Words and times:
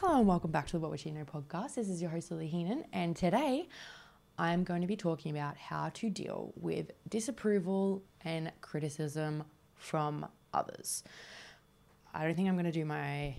Hello 0.00 0.18
and 0.18 0.28
welcome 0.28 0.52
back 0.52 0.68
to 0.68 0.74
the 0.74 0.78
What 0.78 0.92
Would 0.92 1.00
She 1.00 1.10
Know 1.10 1.24
podcast. 1.24 1.74
This 1.74 1.88
is 1.88 2.00
your 2.00 2.12
host 2.12 2.30
Lily 2.30 2.46
Heenan, 2.46 2.84
and 2.92 3.16
today 3.16 3.68
I'm 4.38 4.62
going 4.62 4.80
to 4.80 4.86
be 4.86 4.94
talking 4.94 5.36
about 5.36 5.56
how 5.56 5.88
to 5.94 6.08
deal 6.08 6.52
with 6.54 6.92
disapproval 7.08 8.04
and 8.20 8.52
criticism 8.60 9.42
from 9.74 10.24
others. 10.54 11.02
I 12.14 12.24
don't 12.24 12.36
think 12.36 12.48
I'm 12.48 12.54
going 12.54 12.66
to 12.66 12.70
do 12.70 12.84
my 12.84 13.34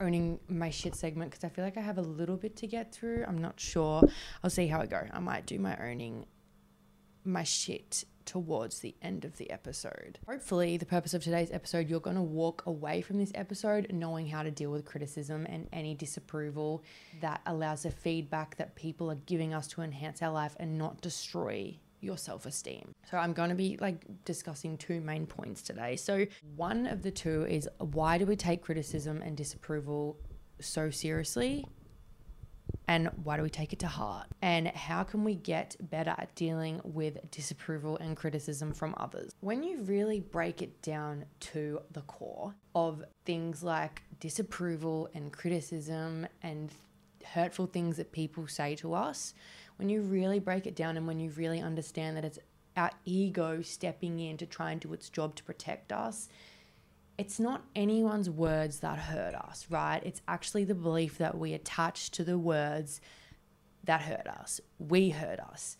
owning 0.00 0.38
my 0.48 0.70
shit 0.70 0.94
segment 0.94 1.32
because 1.32 1.42
I 1.42 1.48
feel 1.48 1.64
like 1.64 1.76
I 1.76 1.80
have 1.80 1.98
a 1.98 2.02
little 2.02 2.36
bit 2.36 2.54
to 2.58 2.68
get 2.68 2.94
through. 2.94 3.24
I'm 3.26 3.38
not 3.38 3.58
sure. 3.58 4.00
I'll 4.44 4.50
see 4.50 4.68
how 4.68 4.80
I 4.80 4.86
go. 4.86 5.02
I 5.12 5.18
might 5.18 5.46
do 5.46 5.58
my 5.58 5.76
owning 5.78 6.26
my 7.28 7.44
shit 7.44 8.04
towards 8.28 8.80
the 8.80 8.94
end 9.00 9.24
of 9.24 9.38
the 9.38 9.50
episode. 9.50 10.18
Hopefully, 10.28 10.76
the 10.76 10.84
purpose 10.84 11.14
of 11.14 11.22
today's 11.22 11.50
episode, 11.50 11.88
you're 11.88 11.98
going 11.98 12.16
to 12.16 12.22
walk 12.22 12.62
away 12.66 13.00
from 13.00 13.16
this 13.18 13.32
episode 13.34 13.86
knowing 13.90 14.26
how 14.26 14.42
to 14.42 14.50
deal 14.50 14.70
with 14.70 14.84
criticism 14.84 15.46
and 15.48 15.66
any 15.72 15.94
disapproval 15.94 16.84
that 17.22 17.40
allows 17.46 17.84
the 17.84 17.90
feedback 17.90 18.56
that 18.56 18.74
people 18.74 19.10
are 19.10 19.20
giving 19.26 19.54
us 19.54 19.66
to 19.66 19.80
enhance 19.80 20.20
our 20.20 20.30
life 20.30 20.54
and 20.60 20.76
not 20.76 21.00
destroy 21.00 21.74
your 22.00 22.18
self 22.18 22.44
esteem. 22.44 22.94
So, 23.10 23.16
I'm 23.16 23.32
going 23.32 23.48
to 23.48 23.54
be 23.54 23.78
like 23.80 24.04
discussing 24.26 24.76
two 24.76 25.00
main 25.00 25.24
points 25.26 25.62
today. 25.62 25.96
So, 25.96 26.26
one 26.54 26.86
of 26.86 27.02
the 27.02 27.10
two 27.10 27.46
is 27.46 27.66
why 27.78 28.18
do 28.18 28.26
we 28.26 28.36
take 28.36 28.62
criticism 28.62 29.22
and 29.22 29.38
disapproval 29.38 30.18
so 30.60 30.90
seriously? 30.90 31.64
And 32.88 33.10
why 33.22 33.36
do 33.36 33.42
we 33.42 33.50
take 33.50 33.74
it 33.74 33.78
to 33.80 33.86
heart? 33.86 34.26
And 34.40 34.66
how 34.68 35.02
can 35.04 35.22
we 35.22 35.34
get 35.34 35.76
better 35.78 36.14
at 36.16 36.34
dealing 36.34 36.80
with 36.82 37.30
disapproval 37.30 37.98
and 37.98 38.16
criticism 38.16 38.72
from 38.72 38.94
others? 38.96 39.30
When 39.40 39.62
you 39.62 39.82
really 39.82 40.20
break 40.20 40.62
it 40.62 40.80
down 40.80 41.26
to 41.40 41.80
the 41.92 42.00
core 42.02 42.54
of 42.74 43.04
things 43.26 43.62
like 43.62 44.02
disapproval 44.20 45.10
and 45.14 45.30
criticism 45.30 46.26
and 46.42 46.70
hurtful 47.24 47.66
things 47.66 47.98
that 47.98 48.10
people 48.10 48.46
say 48.48 48.74
to 48.76 48.94
us, 48.94 49.34
when 49.76 49.90
you 49.90 50.00
really 50.00 50.38
break 50.38 50.66
it 50.66 50.74
down 50.74 50.96
and 50.96 51.06
when 51.06 51.20
you 51.20 51.30
really 51.36 51.60
understand 51.60 52.16
that 52.16 52.24
it's 52.24 52.38
our 52.78 52.90
ego 53.04 53.60
stepping 53.60 54.18
in 54.18 54.38
to 54.38 54.46
try 54.46 54.70
and 54.70 54.80
do 54.80 54.92
its 54.94 55.10
job 55.10 55.34
to 55.34 55.44
protect 55.44 55.92
us 55.92 56.28
it's 57.18 57.40
not 57.40 57.64
anyone's 57.74 58.30
words 58.30 58.78
that 58.80 58.98
hurt 58.98 59.34
us, 59.34 59.66
right? 59.68 60.00
It's 60.04 60.22
actually 60.28 60.64
the 60.64 60.74
belief 60.74 61.18
that 61.18 61.36
we 61.36 61.52
attach 61.52 62.12
to 62.12 62.24
the 62.24 62.38
words 62.38 63.00
that 63.84 64.02
hurt 64.02 64.28
us. 64.28 64.60
We 64.78 65.10
hurt 65.10 65.40
us. 65.40 65.76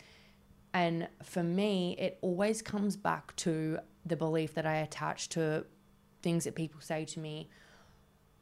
And 0.74 1.08
for 1.22 1.44
me, 1.44 1.96
it 1.98 2.18
always 2.22 2.60
comes 2.60 2.96
back 2.96 3.34
to 3.36 3.78
the 4.04 4.16
belief 4.16 4.54
that 4.54 4.66
I 4.66 4.76
attach 4.78 5.28
to 5.30 5.64
things 6.22 6.44
that 6.44 6.56
people 6.56 6.80
say 6.80 7.04
to 7.04 7.20
me. 7.20 7.48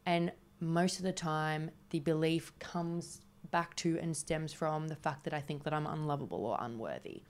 And 0.06 0.32
most 0.60 0.96
of 0.96 1.04
the 1.04 1.12
time, 1.12 1.70
the 1.90 2.00
belief 2.00 2.58
comes 2.58 3.20
back 3.50 3.76
to 3.76 3.98
and 4.00 4.16
stems 4.16 4.52
from 4.52 4.88
the 4.88 4.96
fact 4.96 5.24
that 5.24 5.34
I 5.34 5.40
think 5.40 5.64
that 5.64 5.74
I'm 5.74 5.86
unlovable 5.86 6.46
or 6.46 6.56
unworthy. 6.60 7.22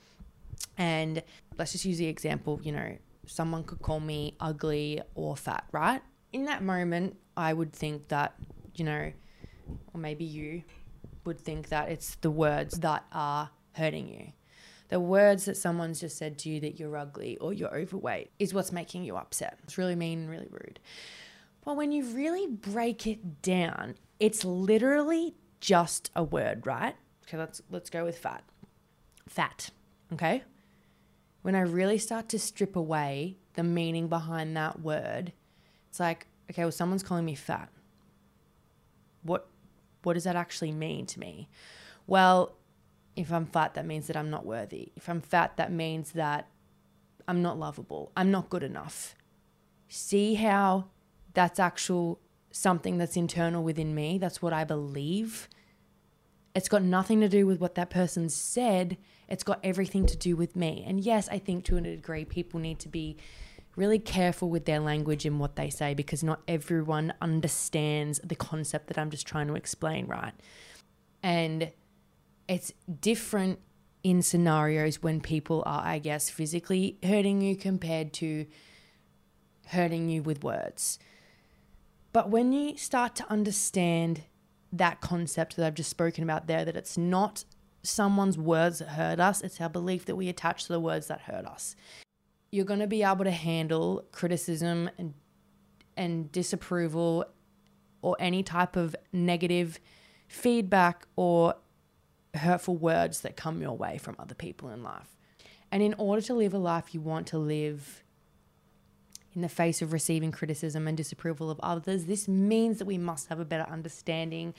And 0.79 1.23
let's 1.59 1.73
just 1.73 1.85
use 1.85 1.99
the 1.99 2.07
example, 2.07 2.61
you 2.63 2.73
know, 2.73 2.97
someone 3.27 3.65
could 3.65 3.81
call 3.81 4.01
me 4.01 4.37
ugly 4.41 5.01
or 5.15 5.37
fat, 5.37 5.65
right? 5.73 6.03
In 6.33 6.45
that 6.45 6.63
moment, 6.63 7.17
I 7.37 7.53
would 7.53 7.73
think 7.73 8.09
that, 8.09 8.35
you 8.75 8.85
know, 8.85 9.13
or 9.93 10.01
maybe 10.01 10.25
you 10.25 10.63
would 11.25 11.41
think 11.41 11.69
that 11.69 11.89
it's 11.89 12.17
the 12.17 12.31
words 12.31 12.79
that 12.81 13.05
are 13.13 13.51
hurting 13.73 14.09
you. 14.09 14.33
The 14.89 15.01
words 15.01 15.47
that 15.47 15.57
someone's 15.57 16.01
just 16.01 16.17
said 16.17 16.39
to 16.39 16.49
you 16.49 16.61
that 16.61 16.79
you're 16.79 16.97
ugly 16.97 17.37
or 17.39 17.53
you're 17.53 17.75
overweight 17.75 18.31
is 18.39 18.55
what's 18.55 18.71
making 18.71 19.05
you 19.05 19.17
upset. 19.17 19.59
It's 19.65 19.77
really 19.77 19.97
mean 19.97 20.21
and 20.21 20.31
really 20.31 20.49
rude. 20.51 20.79
But 21.65 21.77
when 21.77 21.91
you 21.91 22.05
really 22.05 22.47
break 22.47 23.07
it 23.07 23.43
down, 23.43 23.97
it's 24.21 24.45
literally 24.45 25.35
just 25.61 26.11
a 26.15 26.23
word, 26.23 26.65
right? 26.65 26.95
Okay, 27.27 27.37
let's 27.37 27.61
let's 27.71 27.91
go 27.91 28.05
with 28.05 28.19
fat. 28.19 28.45
Fat. 29.29 29.71
Okay? 30.13 30.45
When 31.47 31.55
I 31.55 31.61
really 31.61 31.99
start 31.99 32.29
to 32.31 32.41
strip 32.41 32.75
away 32.75 33.37
the 33.55 33.63
meaning 33.63 34.09
behind 34.09 34.57
that 34.57 34.81
word, 34.81 35.33
it's 35.89 36.01
like, 36.01 36.27
okay, 36.51 36.63
well, 36.63 36.73
someone's 36.73 37.05
calling 37.05 37.25
me 37.25 37.37
fat. 37.37 37.69
What, 39.23 39.47
what 40.03 40.15
does 40.15 40.25
that 40.25 40.35
actually 40.35 40.73
mean 40.73 41.07
to 41.07 41.21
me? 41.21 41.49
Well, 42.09 42.57
if 43.15 43.33
I'm 43.33 43.47
fat, 43.47 43.75
that 43.75 43.87
means 43.87 44.09
that 44.09 44.17
I'm 44.17 44.29
not 44.29 44.45
worthy. 44.45 44.91
If 44.97 45.09
I'm 45.09 45.21
fat, 45.21 45.57
that 45.57 45.71
means 45.71 46.11
that 46.13 46.49
I'm 47.29 47.43
not 47.43 47.61
lovable. 47.61 48.11
I'm 48.17 48.33
not 48.33 48.51
good 48.51 48.65
enough. 48.65 49.15
See 49.87 50.35
how 50.35 50.87
that's 51.33 51.61
actual 51.61 52.19
something 52.51 52.99
that's 52.99 53.17
internal 53.17 53.63
within 53.63 53.95
me. 53.95 54.19
That's 54.19 54.43
what 54.43 54.53
I 54.53 54.65
believe. 54.65 55.49
It's 56.57 56.71
got 56.71 56.83
nothing 56.83 57.21
to 57.21 57.29
do 57.29 57.47
with 57.47 57.61
what 57.61 57.75
that 57.75 57.91
person 57.91 58.31
said. 58.31 58.97
It's 59.29 59.45
got 59.45 59.61
everything 59.63 60.07
to 60.07 60.17
do 60.17 60.37
with 60.37 60.57
me. 60.57 60.83
And 60.87 60.99
yes, 60.99 61.29
I 61.31 61.39
think 61.39 61.67
to 61.67 61.77
a 61.77 61.83
degree, 61.83 62.25
people 62.25 62.59
need 62.59 62.79
to 62.79 62.89
be 62.89 63.19
really 63.77 63.99
careful 63.99 64.49
with 64.49 64.65
their 64.65 64.81
language 64.81 65.27
and 65.27 65.39
what 65.39 65.57
they 65.57 65.69
say 65.69 65.93
because 65.93 66.25
not 66.25 66.41
everyone 66.49 67.13
understands 67.21 68.21
the 68.25 68.35
concept 68.35 68.87
that 68.87 68.97
I'm 68.97 69.11
just 69.11 69.27
trying 69.27 69.49
to 69.49 69.55
explain, 69.55 70.07
right? 70.07 70.33
And 71.23 71.73
it's 72.49 72.73
different 73.03 73.59
in 74.03 74.23
scenarios 74.23 75.03
when 75.03 75.21
people 75.21 75.63
are, 75.67 75.85
I 75.85 75.99
guess, 75.99 76.31
physically 76.31 76.97
hurting 77.03 77.43
you 77.43 77.55
compared 77.55 78.15
to 78.15 78.47
hurting 79.67 80.09
you 80.09 80.23
with 80.23 80.43
words. 80.43 80.99
But 82.15 82.31
when 82.31 82.55
you 82.55 82.79
start 82.79 83.15
to 83.17 83.31
understand 83.31 84.23
that 84.73 85.01
concept 85.01 85.57
that 85.57 85.67
I've 85.67 85.75
just 85.75 85.91
spoken 85.91 86.25
about 86.25 86.47
there, 86.47 86.65
that 86.65 86.77
it's 86.77 86.99
not 86.99 87.45
someone's 87.83 88.37
words 88.37 88.81
that 88.81 88.89
hurt 88.89 89.21
us, 89.21 89.43
it's 89.43 89.61
our 89.61 89.69
belief 89.69 90.05
that 90.07 90.17
we 90.17 90.29
attach 90.29 90.65
to 90.65 90.73
the 90.73 90.81
words 90.81 91.07
that 91.07 91.23
hurt 91.23 91.47
us. 91.47 91.77
You're 92.51 92.65
going 92.65 92.81
to 92.81 92.87
be 92.87 93.03
able 93.03 93.25
to 93.25 93.31
handle 93.31 94.05
criticism 94.13 94.91
and 94.99 95.15
and 95.97 96.31
disapproval 96.31 97.25
or 98.03 98.17
any 98.19 98.43
type 98.43 98.77
of 98.77 98.95
negative 99.13 99.81
feedback 100.29 101.07
or 101.17 101.55
hurtful 102.35 102.77
words 102.77 103.23
that 103.23 103.37
come 103.37 103.63
your 103.63 103.77
way 103.77 103.99
from 103.99 104.15
other 104.19 104.35
people 104.35 104.69
in 104.69 104.83
life. 104.83 105.17
And 105.73 105.83
in 105.83 105.95
order 105.99 106.23
to 106.23 106.35
live 106.35 106.55
a 106.55 106.59
life 106.59 106.95
you 106.95 107.01
want 107.01 107.27
to 107.29 107.39
live 107.39 108.05
in 109.37 109.43
the 109.43 109.49
face 109.49 109.83
of 109.83 109.93
receiving 109.93 110.33
criticism 110.33 110.89
and 110.89 110.97
disapproval 110.97 111.51
of 111.51 111.61
others, 111.63 112.07
this 112.07 112.27
means 112.27 112.79
that 112.79 112.87
we 112.87 112.97
must 112.97 113.29
have 113.29 113.39
a 113.39 113.45
better 113.45 113.71
understanding 113.71 114.55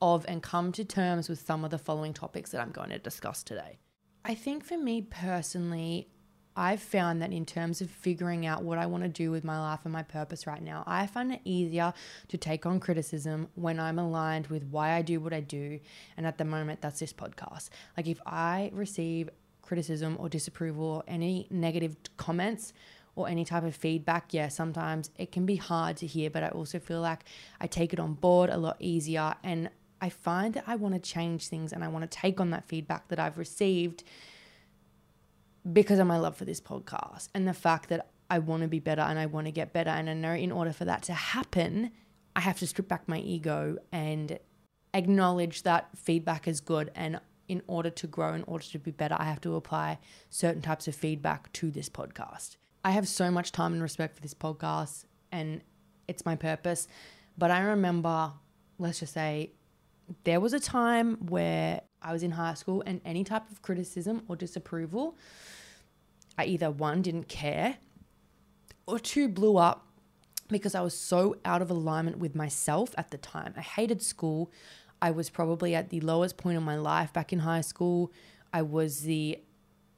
of 0.00 0.24
and 0.26 0.42
come 0.42 0.72
to 0.72 0.84
terms 0.84 1.28
with 1.28 1.38
some 1.38 1.64
of 1.64 1.70
the 1.70 1.78
following 1.78 2.14
topics 2.14 2.50
that 2.50 2.60
I'm 2.60 2.72
going 2.72 2.88
to 2.88 2.98
discuss 2.98 3.42
today. 3.42 3.78
I 4.24 4.34
think 4.34 4.64
for 4.64 4.78
me 4.78 5.02
personally, 5.02 6.08
I've 6.56 6.82
found 6.82 7.22
that 7.22 7.32
in 7.32 7.46
terms 7.46 7.80
of 7.80 7.90
figuring 7.90 8.46
out 8.46 8.62
what 8.62 8.78
I 8.78 8.86
want 8.86 9.04
to 9.04 9.08
do 9.08 9.30
with 9.30 9.44
my 9.44 9.58
life 9.58 9.80
and 9.84 9.92
my 9.92 10.02
purpose 10.02 10.46
right 10.46 10.62
now, 10.62 10.82
I 10.86 11.06
find 11.06 11.32
it 11.32 11.40
easier 11.44 11.92
to 12.28 12.38
take 12.38 12.66
on 12.66 12.80
criticism 12.80 13.48
when 13.54 13.78
I'm 13.78 13.98
aligned 13.98 14.48
with 14.48 14.64
why 14.64 14.92
I 14.92 15.02
do 15.02 15.20
what 15.20 15.32
I 15.32 15.40
do. 15.40 15.78
And 16.16 16.26
at 16.26 16.38
the 16.38 16.44
moment, 16.44 16.80
that's 16.80 17.00
this 17.00 17.12
podcast. 17.12 17.68
Like 17.96 18.06
if 18.06 18.20
I 18.26 18.70
receive 18.72 19.30
criticism 19.62 20.16
or 20.18 20.28
disapproval 20.28 20.84
or 20.84 21.04
any 21.08 21.46
negative 21.50 21.96
comments, 22.16 22.72
or 23.14 23.28
any 23.28 23.44
type 23.44 23.64
of 23.64 23.74
feedback, 23.74 24.32
yeah, 24.32 24.48
sometimes 24.48 25.10
it 25.16 25.32
can 25.32 25.44
be 25.44 25.56
hard 25.56 25.96
to 25.98 26.06
hear, 26.06 26.30
but 26.30 26.42
I 26.42 26.48
also 26.48 26.78
feel 26.78 27.00
like 27.00 27.24
I 27.60 27.66
take 27.66 27.92
it 27.92 28.00
on 28.00 28.14
board 28.14 28.48
a 28.48 28.56
lot 28.56 28.76
easier 28.78 29.34
and 29.42 29.68
I 30.00 30.08
find 30.08 30.54
that 30.54 30.64
I 30.66 30.76
want 30.76 30.94
to 30.94 31.00
change 31.00 31.48
things 31.48 31.72
and 31.72 31.84
I 31.84 31.88
want 31.88 32.10
to 32.10 32.18
take 32.18 32.40
on 32.40 32.50
that 32.50 32.64
feedback 32.64 33.08
that 33.08 33.20
I've 33.20 33.38
received 33.38 34.02
because 35.70 35.98
of 35.98 36.06
my 36.06 36.18
love 36.18 36.36
for 36.36 36.44
this 36.44 36.60
podcast 36.60 37.28
and 37.34 37.46
the 37.46 37.54
fact 37.54 37.88
that 37.90 38.08
I 38.28 38.38
want 38.38 38.62
to 38.62 38.68
be 38.68 38.80
better 38.80 39.02
and 39.02 39.18
I 39.18 39.26
want 39.26 39.46
to 39.46 39.52
get 39.52 39.72
better. 39.72 39.90
And 39.90 40.08
I 40.08 40.14
know 40.14 40.34
in 40.34 40.50
order 40.50 40.72
for 40.72 40.86
that 40.86 41.02
to 41.04 41.12
happen, 41.12 41.92
I 42.34 42.40
have 42.40 42.58
to 42.60 42.66
strip 42.66 42.88
back 42.88 43.06
my 43.06 43.18
ego 43.18 43.76
and 43.92 44.38
acknowledge 44.94 45.62
that 45.62 45.90
feedback 45.96 46.48
is 46.48 46.60
good. 46.60 46.90
And 46.94 47.20
in 47.46 47.62
order 47.66 47.90
to 47.90 48.06
grow, 48.06 48.32
in 48.32 48.42
order 48.44 48.64
to 48.64 48.78
be 48.78 48.90
better, 48.90 49.16
I 49.18 49.24
have 49.24 49.40
to 49.42 49.54
apply 49.54 49.98
certain 50.30 50.62
types 50.62 50.88
of 50.88 50.94
feedback 50.94 51.52
to 51.52 51.70
this 51.70 51.88
podcast. 51.88 52.56
I 52.84 52.90
have 52.90 53.06
so 53.06 53.30
much 53.30 53.52
time 53.52 53.72
and 53.72 53.82
respect 53.82 54.16
for 54.16 54.22
this 54.22 54.34
podcast 54.34 55.04
and 55.30 55.62
it's 56.08 56.26
my 56.26 56.36
purpose. 56.36 56.88
But 57.38 57.50
I 57.50 57.60
remember, 57.60 58.32
let's 58.78 59.00
just 59.00 59.14
say, 59.14 59.52
there 60.24 60.40
was 60.40 60.52
a 60.52 60.60
time 60.60 61.16
where 61.28 61.82
I 62.02 62.12
was 62.12 62.22
in 62.22 62.32
high 62.32 62.54
school 62.54 62.82
and 62.84 63.00
any 63.04 63.24
type 63.24 63.50
of 63.50 63.62
criticism 63.62 64.22
or 64.28 64.36
disapproval, 64.36 65.16
I 66.36 66.46
either 66.46 66.70
one, 66.70 67.02
didn't 67.02 67.28
care, 67.28 67.76
or 68.86 68.98
two, 68.98 69.28
blew 69.28 69.56
up 69.56 69.86
because 70.48 70.74
I 70.74 70.80
was 70.80 70.98
so 70.98 71.36
out 71.44 71.62
of 71.62 71.70
alignment 71.70 72.18
with 72.18 72.34
myself 72.34 72.94
at 72.98 73.10
the 73.10 73.18
time. 73.18 73.54
I 73.56 73.60
hated 73.60 74.02
school. 74.02 74.50
I 75.00 75.10
was 75.10 75.30
probably 75.30 75.74
at 75.74 75.90
the 75.90 76.00
lowest 76.00 76.36
point 76.36 76.56
in 76.56 76.62
my 76.62 76.76
life 76.76 77.12
back 77.12 77.32
in 77.32 77.40
high 77.40 77.60
school. 77.60 78.12
I 78.52 78.62
was 78.62 79.02
the 79.02 79.38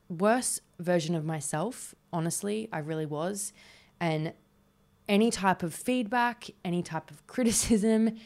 worst 0.09 0.61
version 0.79 1.15
of 1.15 1.25
myself, 1.25 1.95
honestly. 2.13 2.69
I 2.73 2.79
really 2.79 3.07
was. 3.07 3.53
And 4.01 4.33
any 5.09 5.31
type 5.31 5.63
of 5.63 5.75
feedback, 5.75 6.51
any 6.65 6.83
type 6.83 7.11
of 7.11 7.27
criticism, 7.27 8.17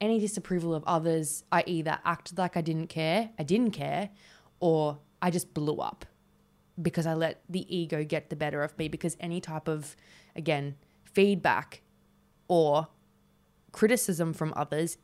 any 0.00 0.18
disapproval 0.18 0.74
of 0.74 0.84
others, 0.86 1.44
I 1.50 1.64
either 1.66 1.98
acted 2.04 2.38
like 2.38 2.56
I 2.56 2.60
didn't 2.60 2.88
care, 2.88 3.30
I 3.38 3.42
didn't 3.42 3.70
care, 3.70 4.10
or 4.60 4.98
I 5.22 5.30
just 5.30 5.54
blew 5.54 5.76
up 5.76 6.04
because 6.80 7.06
I 7.06 7.14
let 7.14 7.42
the 7.48 7.74
ego 7.74 8.04
get 8.04 8.30
the 8.30 8.36
better 8.36 8.62
of 8.62 8.76
me. 8.78 8.88
Because 8.88 9.16
any 9.20 9.40
type 9.40 9.68
of, 9.68 9.96
again, 10.34 10.76
feedback 11.04 11.82
or 12.48 12.88
criticism 13.72 14.32
from 14.32 14.52
others, 14.56 14.98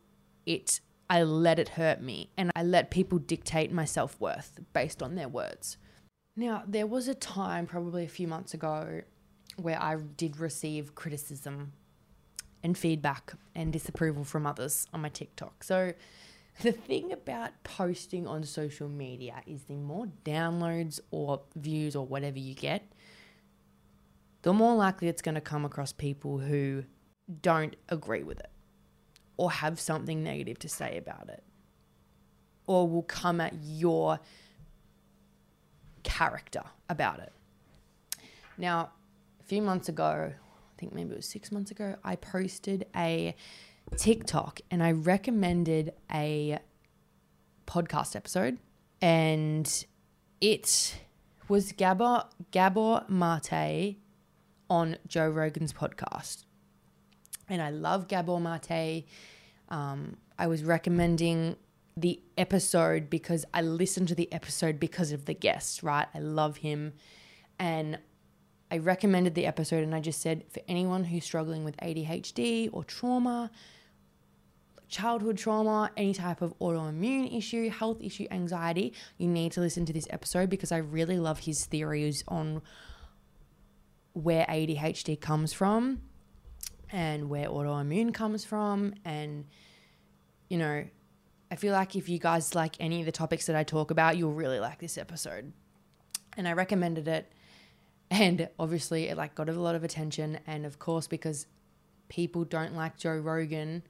it 0.46 0.80
I 1.08 1.22
let 1.24 1.58
it 1.58 1.70
hurt 1.70 2.00
me 2.00 2.30
and 2.38 2.50
I 2.56 2.62
let 2.62 2.90
people 2.90 3.18
dictate 3.18 3.70
my 3.70 3.84
self 3.84 4.18
worth 4.18 4.60
based 4.72 5.02
on 5.02 5.14
their 5.14 5.28
words. 5.28 5.76
Now, 6.34 6.62
there 6.66 6.86
was 6.86 7.08
a 7.08 7.14
time, 7.14 7.66
probably 7.66 8.04
a 8.04 8.08
few 8.08 8.26
months 8.26 8.54
ago, 8.54 9.02
where 9.56 9.80
I 9.80 9.96
did 9.96 10.38
receive 10.38 10.94
criticism 10.94 11.72
and 12.62 12.76
feedback 12.76 13.34
and 13.54 13.72
disapproval 13.72 14.24
from 14.24 14.46
others 14.46 14.86
on 14.94 15.02
my 15.02 15.10
TikTok. 15.10 15.62
So, 15.62 15.92
the 16.62 16.72
thing 16.72 17.12
about 17.12 17.50
posting 17.64 18.26
on 18.26 18.44
social 18.44 18.88
media 18.88 19.42
is 19.46 19.64
the 19.64 19.76
more 19.76 20.06
downloads 20.24 21.00
or 21.10 21.42
views 21.56 21.96
or 21.96 22.06
whatever 22.06 22.38
you 22.38 22.54
get, 22.54 22.86
the 24.42 24.52
more 24.52 24.74
likely 24.74 25.08
it's 25.08 25.22
going 25.22 25.34
to 25.34 25.40
come 25.40 25.64
across 25.64 25.92
people 25.92 26.38
who 26.38 26.84
don't 27.40 27.76
agree 27.88 28.22
with 28.22 28.40
it 28.40 28.50
or 29.36 29.50
have 29.50 29.80
something 29.80 30.22
negative 30.22 30.58
to 30.58 30.68
say 30.68 30.96
about 30.98 31.28
it 31.28 31.42
or 32.66 32.88
will 32.88 33.02
come 33.02 33.40
at 33.40 33.54
your 33.62 34.20
character 36.02 36.62
about 36.88 37.18
it. 37.20 37.32
Now, 38.58 38.90
a 39.40 39.44
few 39.44 39.62
months 39.62 39.88
ago, 39.88 40.32
I 40.32 40.80
think 40.80 40.92
maybe 40.94 41.12
it 41.12 41.16
was 41.16 41.26
six 41.26 41.50
months 41.50 41.70
ago, 41.70 41.96
I 42.04 42.16
posted 42.16 42.86
a 42.94 43.34
TikTok 43.96 44.60
and 44.70 44.82
I 44.82 44.92
recommended 44.92 45.92
a 46.12 46.58
podcast 47.66 48.16
episode 48.16 48.58
and 49.00 49.86
it 50.40 50.96
was 51.48 51.72
Gabor 51.72 52.24
Gabor 52.50 53.04
Mate 53.08 53.96
on 54.70 54.96
Joe 55.06 55.28
Rogan's 55.28 55.72
podcast. 55.72 56.44
And 57.48 57.60
I 57.60 57.70
love 57.70 58.08
Gabor 58.08 58.40
Mate. 58.40 59.06
Um, 59.68 60.16
I 60.38 60.46
was 60.46 60.64
recommending 60.64 61.56
the 61.96 62.22
episode 62.38 63.10
because 63.10 63.44
I 63.52 63.62
listened 63.62 64.08
to 64.08 64.14
the 64.14 64.32
episode 64.32 64.80
because 64.80 65.12
of 65.12 65.26
the 65.26 65.34
guest, 65.34 65.82
right? 65.82 66.06
I 66.14 66.18
love 66.20 66.58
him. 66.58 66.94
And 67.58 67.98
I 68.70 68.78
recommended 68.78 69.34
the 69.34 69.46
episode 69.46 69.84
and 69.84 69.94
I 69.94 70.00
just 70.00 70.20
said 70.20 70.44
for 70.48 70.60
anyone 70.66 71.04
who's 71.04 71.24
struggling 71.24 71.64
with 71.64 71.76
ADHD 71.76 72.70
or 72.72 72.84
trauma, 72.84 73.50
childhood 74.88 75.36
trauma, 75.36 75.90
any 75.96 76.14
type 76.14 76.40
of 76.40 76.58
autoimmune 76.58 77.36
issue, 77.36 77.68
health 77.68 77.98
issue, 78.00 78.26
anxiety, 78.30 78.94
you 79.18 79.28
need 79.28 79.52
to 79.52 79.60
listen 79.60 79.84
to 79.86 79.92
this 79.92 80.06
episode 80.10 80.48
because 80.48 80.72
I 80.72 80.78
really 80.78 81.18
love 81.18 81.40
his 81.40 81.66
theories 81.66 82.24
on 82.28 82.62
where 84.14 84.46
ADHD 84.46 85.20
comes 85.20 85.52
from 85.52 86.00
and 86.90 87.28
where 87.28 87.48
autoimmune 87.48 88.12
comes 88.12 88.44
from 88.44 88.94
and 89.04 89.46
you 90.48 90.58
know 90.58 90.84
I 91.52 91.54
feel 91.54 91.74
like 91.74 91.94
if 91.96 92.08
you 92.08 92.18
guys 92.18 92.54
like 92.54 92.76
any 92.80 93.00
of 93.00 93.04
the 93.04 93.12
topics 93.12 93.44
that 93.44 93.54
I 93.54 93.62
talk 93.62 93.90
about, 93.90 94.16
you'll 94.16 94.32
really 94.32 94.58
like 94.58 94.78
this 94.78 94.96
episode. 94.96 95.52
And 96.34 96.48
I 96.48 96.54
recommended 96.54 97.06
it. 97.06 97.30
And 98.10 98.48
obviously 98.58 99.08
it 99.08 99.18
like 99.18 99.34
got 99.34 99.50
a 99.50 99.52
lot 99.52 99.74
of 99.74 99.84
attention. 99.84 100.38
And 100.46 100.64
of 100.64 100.78
course, 100.78 101.06
because 101.06 101.46
people 102.08 102.44
don't 102.44 102.74
like 102.74 102.96
Joe 102.96 103.18
Rogan, 103.18 103.82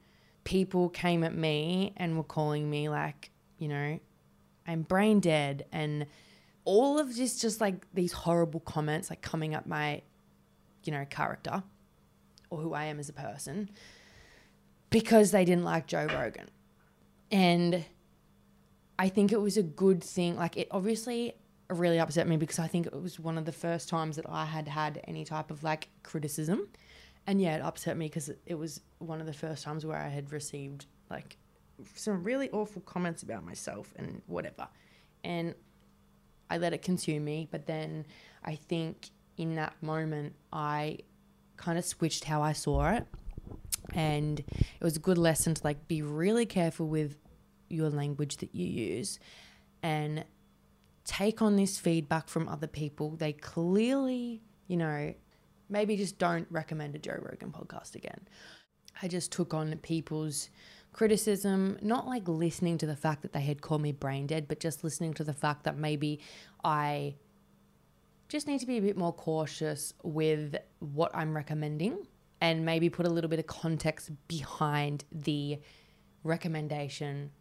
people 0.43 0.89
came 0.89 1.23
at 1.23 1.33
me 1.33 1.93
and 1.95 2.17
were 2.17 2.23
calling 2.23 2.69
me 2.69 2.89
like, 2.89 3.31
you 3.59 3.69
know, 3.69 3.97
I'm 4.67 4.81
brain 4.81 5.21
dead 5.21 5.65
and 5.71 6.05
all 6.65 6.99
of 6.99 7.15
this 7.15 7.39
just 7.39 7.61
like 7.61 7.85
these 7.93 8.11
horrible 8.11 8.59
comments 8.59 9.09
like 9.09 9.21
coming 9.21 9.53
at 9.53 9.67
my, 9.67 10.01
you 10.83 10.91
know, 10.91 11.05
character 11.09 11.63
or 12.49 12.57
who 12.57 12.73
I 12.73 12.85
am 12.85 12.99
as 12.99 13.07
a 13.07 13.13
person 13.13 13.69
because 14.89 15.31
they 15.31 15.45
didn't 15.45 15.63
like 15.63 15.87
Joe 15.87 16.07
Rogan. 16.07 16.49
And 17.33 17.83
I 18.99 19.09
think 19.09 19.31
it 19.31 19.41
was 19.41 19.57
a 19.57 19.63
good 19.63 20.03
thing. 20.03 20.37
Like, 20.37 20.55
it 20.55 20.67
obviously 20.69 21.33
really 21.67 21.99
upset 21.99 22.27
me 22.27 22.37
because 22.37 22.59
I 22.59 22.67
think 22.67 22.85
it 22.85 23.01
was 23.01 23.19
one 23.19 23.39
of 23.39 23.45
the 23.45 23.51
first 23.51 23.89
times 23.89 24.17
that 24.17 24.25
I 24.29 24.45
had 24.45 24.67
had 24.67 25.01
any 25.07 25.25
type 25.25 25.49
of 25.49 25.63
like 25.63 25.89
criticism. 26.03 26.67
And 27.25 27.41
yeah, 27.41 27.55
it 27.55 27.61
upset 27.61 27.97
me 27.97 28.05
because 28.05 28.29
it 28.45 28.53
was 28.53 28.81
one 28.99 29.19
of 29.19 29.25
the 29.25 29.33
first 29.33 29.63
times 29.63 29.83
where 29.83 29.97
I 29.97 30.09
had 30.09 30.31
received 30.31 30.85
like 31.09 31.37
some 31.95 32.23
really 32.23 32.51
awful 32.51 32.83
comments 32.83 33.23
about 33.23 33.43
myself 33.43 33.91
and 33.95 34.21
whatever. 34.27 34.67
And 35.23 35.55
I 36.51 36.57
let 36.59 36.73
it 36.73 36.83
consume 36.83 37.25
me. 37.25 37.47
But 37.49 37.65
then 37.65 38.05
I 38.43 38.55
think 38.55 39.09
in 39.37 39.55
that 39.55 39.73
moment, 39.81 40.35
I 40.51 40.99
kind 41.57 41.79
of 41.79 41.85
switched 41.85 42.25
how 42.25 42.43
I 42.43 42.53
saw 42.53 42.91
it. 42.91 43.07
And 43.93 44.39
it 44.39 44.83
was 44.83 44.97
a 44.97 44.99
good 44.99 45.17
lesson 45.17 45.55
to 45.55 45.63
like 45.63 45.87
be 45.87 46.01
really 46.01 46.45
careful 46.45 46.87
with 46.87 47.17
your 47.73 47.89
language 47.89 48.37
that 48.37 48.53
you 48.53 48.65
use 48.65 49.19
and 49.81 50.23
take 51.05 51.41
on 51.41 51.55
this 51.55 51.77
feedback 51.77 52.29
from 52.29 52.47
other 52.47 52.67
people. 52.67 53.11
They 53.11 53.33
clearly, 53.33 54.41
you 54.67 54.77
know, 54.77 55.13
maybe 55.69 55.97
just 55.97 56.17
don't 56.17 56.47
recommend 56.49 56.95
a 56.95 56.99
Joe 56.99 57.17
Rogan 57.19 57.51
podcast 57.51 57.95
again. 57.95 58.27
I 59.01 59.07
just 59.07 59.31
took 59.31 59.53
on 59.53 59.75
people's 59.77 60.49
criticism, 60.93 61.77
not 61.81 62.07
like 62.07 62.27
listening 62.27 62.77
to 62.77 62.85
the 62.85 62.95
fact 62.95 63.23
that 63.23 63.33
they 63.33 63.41
had 63.41 63.61
called 63.61 63.81
me 63.81 63.91
brain 63.91 64.27
dead, 64.27 64.47
but 64.47 64.59
just 64.59 64.83
listening 64.83 65.13
to 65.15 65.23
the 65.23 65.33
fact 65.33 65.63
that 65.63 65.77
maybe 65.77 66.19
I 66.63 67.15
just 68.29 68.47
need 68.47 68.59
to 68.59 68.65
be 68.65 68.77
a 68.77 68.81
bit 68.81 68.95
more 68.95 69.13
cautious 69.13 69.93
with 70.03 70.55
what 70.79 71.11
I'm 71.13 71.35
recommending 71.35 72.07
and 72.39 72.65
maybe 72.65 72.89
put 72.89 73.05
a 73.05 73.09
little 73.09 73.29
bit 73.29 73.39
of 73.39 73.47
context 73.47 74.11
behind 74.27 75.03
the 75.11 75.59
recommendation 76.23 77.31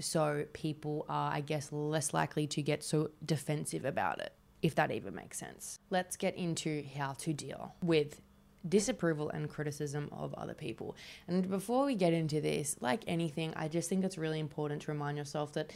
so 0.00 0.44
people 0.52 1.06
are, 1.08 1.32
I 1.32 1.40
guess, 1.40 1.72
less 1.72 2.12
likely 2.14 2.46
to 2.48 2.62
get 2.62 2.82
so 2.82 3.10
defensive 3.24 3.84
about 3.84 4.20
it, 4.20 4.32
if 4.62 4.74
that 4.76 4.90
even 4.90 5.14
makes 5.14 5.38
sense. 5.38 5.78
Let's 5.90 6.16
get 6.16 6.36
into 6.36 6.84
how 6.96 7.12
to 7.14 7.32
deal 7.32 7.74
with 7.82 8.20
disapproval 8.68 9.30
and 9.30 9.48
criticism 9.48 10.08
of 10.12 10.34
other 10.34 10.54
people. 10.54 10.96
And 11.26 11.48
before 11.48 11.84
we 11.84 11.94
get 11.94 12.12
into 12.12 12.40
this, 12.40 12.76
like 12.80 13.02
anything, 13.06 13.52
I 13.56 13.68
just 13.68 13.88
think 13.88 14.04
it's 14.04 14.18
really 14.18 14.38
important 14.38 14.82
to 14.82 14.92
remind 14.92 15.18
yourself 15.18 15.52
that 15.54 15.72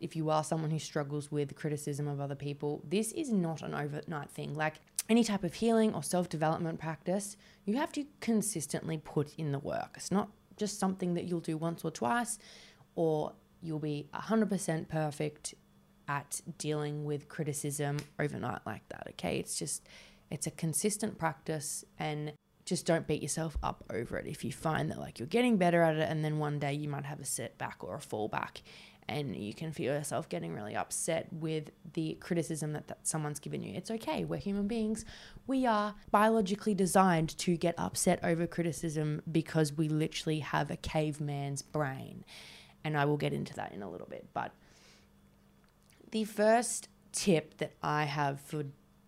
if 0.00 0.14
you 0.14 0.28
are 0.30 0.44
someone 0.44 0.70
who 0.70 0.78
struggles 0.78 1.30
with 1.30 1.54
criticism 1.54 2.06
of 2.06 2.20
other 2.20 2.34
people, 2.34 2.82
this 2.86 3.12
is 3.12 3.32
not 3.32 3.62
an 3.62 3.74
overnight 3.74 4.30
thing. 4.30 4.54
Like 4.54 4.74
any 5.08 5.24
type 5.24 5.44
of 5.44 5.54
healing 5.54 5.94
or 5.94 6.02
self 6.02 6.28
development 6.28 6.78
practice, 6.78 7.36
you 7.64 7.76
have 7.76 7.92
to 7.92 8.04
consistently 8.20 8.98
put 8.98 9.34
in 9.38 9.52
the 9.52 9.58
work. 9.58 9.92
It's 9.96 10.10
not 10.10 10.28
just 10.56 10.78
something 10.78 11.14
that 11.14 11.24
you'll 11.24 11.40
do 11.40 11.56
once 11.56 11.84
or 11.84 11.90
twice 11.90 12.38
or 12.94 13.32
you'll 13.66 13.78
be 13.78 14.08
100% 14.14 14.88
perfect 14.88 15.54
at 16.08 16.40
dealing 16.58 17.04
with 17.04 17.28
criticism 17.28 17.98
overnight 18.18 18.60
like 18.64 18.88
that, 18.90 19.08
okay? 19.10 19.38
It's 19.38 19.58
just, 19.58 19.86
it's 20.30 20.46
a 20.46 20.50
consistent 20.52 21.18
practice 21.18 21.84
and 21.98 22.32
just 22.64 22.84
don't 22.86 23.06
beat 23.06 23.22
yourself 23.22 23.56
up 23.62 23.84
over 23.90 24.18
it 24.18 24.26
if 24.26 24.44
you 24.44 24.52
find 24.52 24.90
that 24.90 24.98
like 24.98 25.18
you're 25.18 25.28
getting 25.28 25.56
better 25.56 25.82
at 25.82 25.96
it 25.96 26.08
and 26.10 26.24
then 26.24 26.38
one 26.38 26.58
day 26.58 26.72
you 26.72 26.88
might 26.88 27.04
have 27.04 27.20
a 27.20 27.24
setback 27.24 27.76
or 27.84 27.94
a 27.94 27.98
fallback 27.98 28.60
and 29.08 29.36
you 29.36 29.54
can 29.54 29.72
feel 29.72 29.94
yourself 29.94 30.28
getting 30.28 30.52
really 30.52 30.74
upset 30.74 31.28
with 31.32 31.70
the 31.94 32.14
criticism 32.20 32.72
that, 32.72 32.88
that 32.88 33.06
someone's 33.06 33.38
given 33.38 33.62
you. 33.62 33.72
It's 33.74 33.90
okay. 33.90 34.24
We're 34.24 34.38
human 34.38 34.66
beings. 34.66 35.04
We 35.46 35.64
are 35.64 35.94
biologically 36.10 36.74
designed 36.74 37.36
to 37.38 37.56
get 37.56 37.74
upset 37.78 38.18
over 38.24 38.46
criticism 38.46 39.22
because 39.30 39.72
we 39.72 39.88
literally 39.88 40.40
have 40.40 40.70
a 40.70 40.76
caveman's 40.76 41.62
brain 41.62 42.24
and 42.86 42.96
I 42.96 43.04
will 43.04 43.16
get 43.16 43.32
into 43.32 43.52
that 43.54 43.72
in 43.72 43.82
a 43.82 43.90
little 43.90 44.06
bit. 44.06 44.28
But 44.32 44.52
the 46.12 46.22
first 46.22 46.88
tip 47.10 47.58
that 47.58 47.72
I 47.82 48.04
have 48.04 48.40
for 48.40 48.62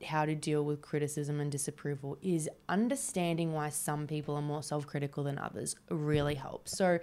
how 0.04 0.26
to 0.26 0.34
deal 0.34 0.64
with 0.64 0.82
criticism 0.82 1.38
and 1.38 1.50
disapproval 1.50 2.18
is 2.20 2.48
understanding 2.68 3.52
why 3.52 3.68
some 3.68 4.08
people 4.08 4.34
are 4.34 4.42
more 4.42 4.64
self 4.64 4.84
critical 4.84 5.22
than 5.22 5.38
others 5.38 5.76
really 5.90 6.34
helps. 6.34 6.76
So, 6.76 6.98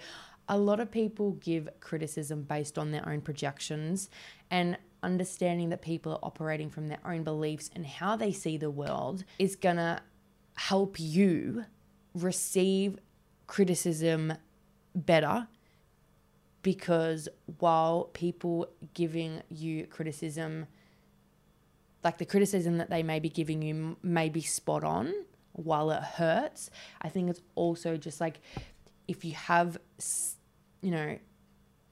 a 0.49 0.57
lot 0.57 0.79
of 0.79 0.91
people 0.91 1.31
give 1.31 1.69
criticism 1.79 2.43
based 2.43 2.77
on 2.77 2.91
their 2.91 3.07
own 3.07 3.21
projections, 3.21 4.09
and 4.51 4.77
understanding 5.01 5.69
that 5.69 5.81
people 5.81 6.11
are 6.11 6.19
operating 6.23 6.69
from 6.69 6.87
their 6.87 6.99
own 7.05 7.23
beliefs 7.23 7.69
and 7.73 7.85
how 7.85 8.17
they 8.17 8.33
see 8.33 8.57
the 8.57 8.69
world 8.69 9.23
is 9.39 9.55
gonna 9.55 10.01
help 10.55 10.99
you 10.99 11.65
receive 12.13 12.97
criticism 13.47 14.33
better 14.93 15.47
because 16.65 17.29
while 17.59 18.05
people 18.13 18.67
giving 18.95 19.43
you 19.49 19.85
criticism, 19.85 20.65
like 22.03 22.17
the 22.17 22.25
criticism 22.25 22.79
that 22.79 22.89
they 22.89 23.03
may 23.03 23.19
be 23.19 23.29
giving 23.29 23.61
you 23.61 23.97
may 24.01 24.29
be 24.29 24.41
spot 24.41 24.83
on 24.83 25.13
while 25.51 25.91
it 25.91 26.01
hurts, 26.01 26.71
I 27.03 27.09
think 27.09 27.29
it's 27.29 27.41
also 27.53 27.97
just 27.97 28.19
like 28.19 28.41
if 29.07 29.23
you 29.23 29.33
have 29.33 29.77
you 30.81 30.89
know, 30.89 31.19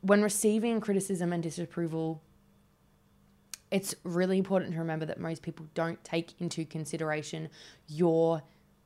when 0.01 0.23
receiving 0.23 0.81
criticism 0.81 1.31
and 1.31 1.43
disapproval, 1.43 2.23
it's 3.69 3.93
really 4.03 4.39
important 4.39 4.71
to 4.71 4.79
remember 4.79 5.05
that 5.05 5.19
most 5.19 5.43
people 5.43 5.67
don't 5.75 6.03
take 6.03 6.33
into 6.41 6.65
consideration 6.65 7.47
your 7.87 8.41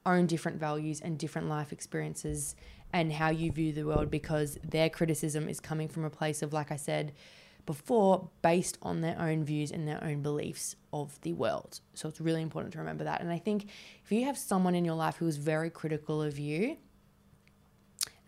own 0.05 0.25
different 0.25 0.59
values 0.59 0.99
and 0.99 1.17
different 1.17 1.47
life 1.47 1.71
experiences 1.71 2.57
and 2.93 3.13
how 3.13 3.29
you 3.29 3.51
view 3.51 3.73
the 3.73 3.83
world 3.83 4.09
because 4.09 4.57
their 4.63 4.89
criticism 4.89 5.49
is 5.49 5.59
coming 5.59 5.87
from 5.87 6.03
a 6.03 6.09
place 6.09 6.41
of, 6.41 6.53
like 6.53 6.71
I 6.71 6.77
said 6.77 7.13
before, 7.65 8.29
based 8.41 8.77
on 8.81 9.01
their 9.01 9.19
own 9.19 9.43
views 9.43 9.71
and 9.71 9.87
their 9.87 10.03
own 10.03 10.21
beliefs 10.21 10.75
of 10.93 11.19
the 11.21 11.33
world. 11.33 11.81
So 11.93 12.07
it's 12.07 12.21
really 12.21 12.41
important 12.41 12.73
to 12.73 12.79
remember 12.79 13.03
that. 13.03 13.21
And 13.21 13.31
I 13.31 13.37
think 13.37 13.67
if 14.03 14.11
you 14.11 14.23
have 14.25 14.37
someone 14.37 14.73
in 14.73 14.85
your 14.85 14.95
life 14.95 15.17
who 15.17 15.27
is 15.27 15.37
very 15.37 15.69
critical 15.69 16.21
of 16.21 16.39
you 16.39 16.77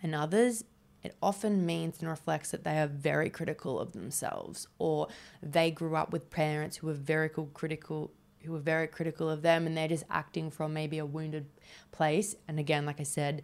and 0.04 0.14
others, 0.14 0.66
it 1.02 1.16
often 1.22 1.66
means 1.66 2.00
and 2.02 2.10
reflects 2.10 2.52
that 2.52 2.66
they 2.66 2.80
are 2.80 2.88
very 2.88 3.30
critical 3.30 3.80
of 3.80 3.94
themselves 3.94 4.68
or 4.78 5.08
they 5.42 5.72
grew 5.72 5.96
up 5.96 6.12
with 6.12 6.30
parents 6.30 6.78
who 6.78 6.88
were 6.88 6.94
very 6.94 7.30
critical 7.54 8.12
who 8.44 8.52
were 8.52 8.60
very 8.60 8.88
critical 8.88 9.30
of 9.30 9.42
them 9.42 9.68
and 9.68 9.76
they're 9.76 9.88
just 9.88 10.06
acting 10.10 10.50
from 10.50 10.74
maybe 10.74 10.98
a 10.98 11.06
wounded 11.06 11.48
place 11.92 12.36
and 12.48 12.60
again 12.60 12.86
like 12.86 13.00
i 13.00 13.04
said 13.04 13.42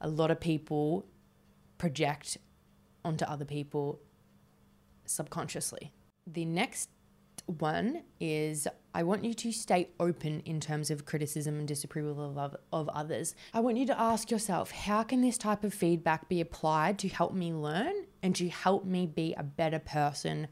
a 0.00 0.08
lot 0.08 0.30
of 0.30 0.40
people 0.40 1.06
project 1.76 2.38
onto 3.04 3.24
other 3.24 3.44
people 3.44 4.00
subconsciously 5.06 5.92
the 6.26 6.44
next 6.44 6.90
one 7.46 8.02
is 8.20 8.68
I 8.94 9.02
want 9.02 9.24
you 9.24 9.32
to 9.32 9.52
stay 9.52 9.88
open 9.98 10.40
in 10.40 10.60
terms 10.60 10.90
of 10.90 11.04
criticism 11.04 11.58
and 11.58 11.66
disapproval 11.66 12.38
of, 12.38 12.56
of 12.72 12.88
others. 12.90 13.34
I 13.54 13.60
want 13.60 13.78
you 13.78 13.86
to 13.86 13.98
ask 13.98 14.30
yourself, 14.30 14.70
how 14.70 15.02
can 15.02 15.22
this 15.22 15.38
type 15.38 15.64
of 15.64 15.72
feedback 15.72 16.28
be 16.28 16.40
applied 16.40 16.98
to 17.00 17.08
help 17.08 17.32
me 17.32 17.52
learn 17.52 17.94
and 18.22 18.34
to 18.36 18.48
help 18.48 18.84
me 18.84 19.06
be 19.06 19.34
a 19.36 19.42
better 19.42 19.78
person 19.78 20.48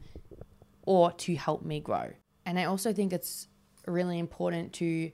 or 0.83 1.11
to 1.13 1.35
help 1.35 1.63
me 1.63 1.79
grow? 1.79 2.13
And 2.45 2.57
I 2.57 2.65
also 2.65 2.93
think 2.93 3.13
it's 3.13 3.47
really 3.87 4.19
important 4.19 4.73
to 4.73 5.11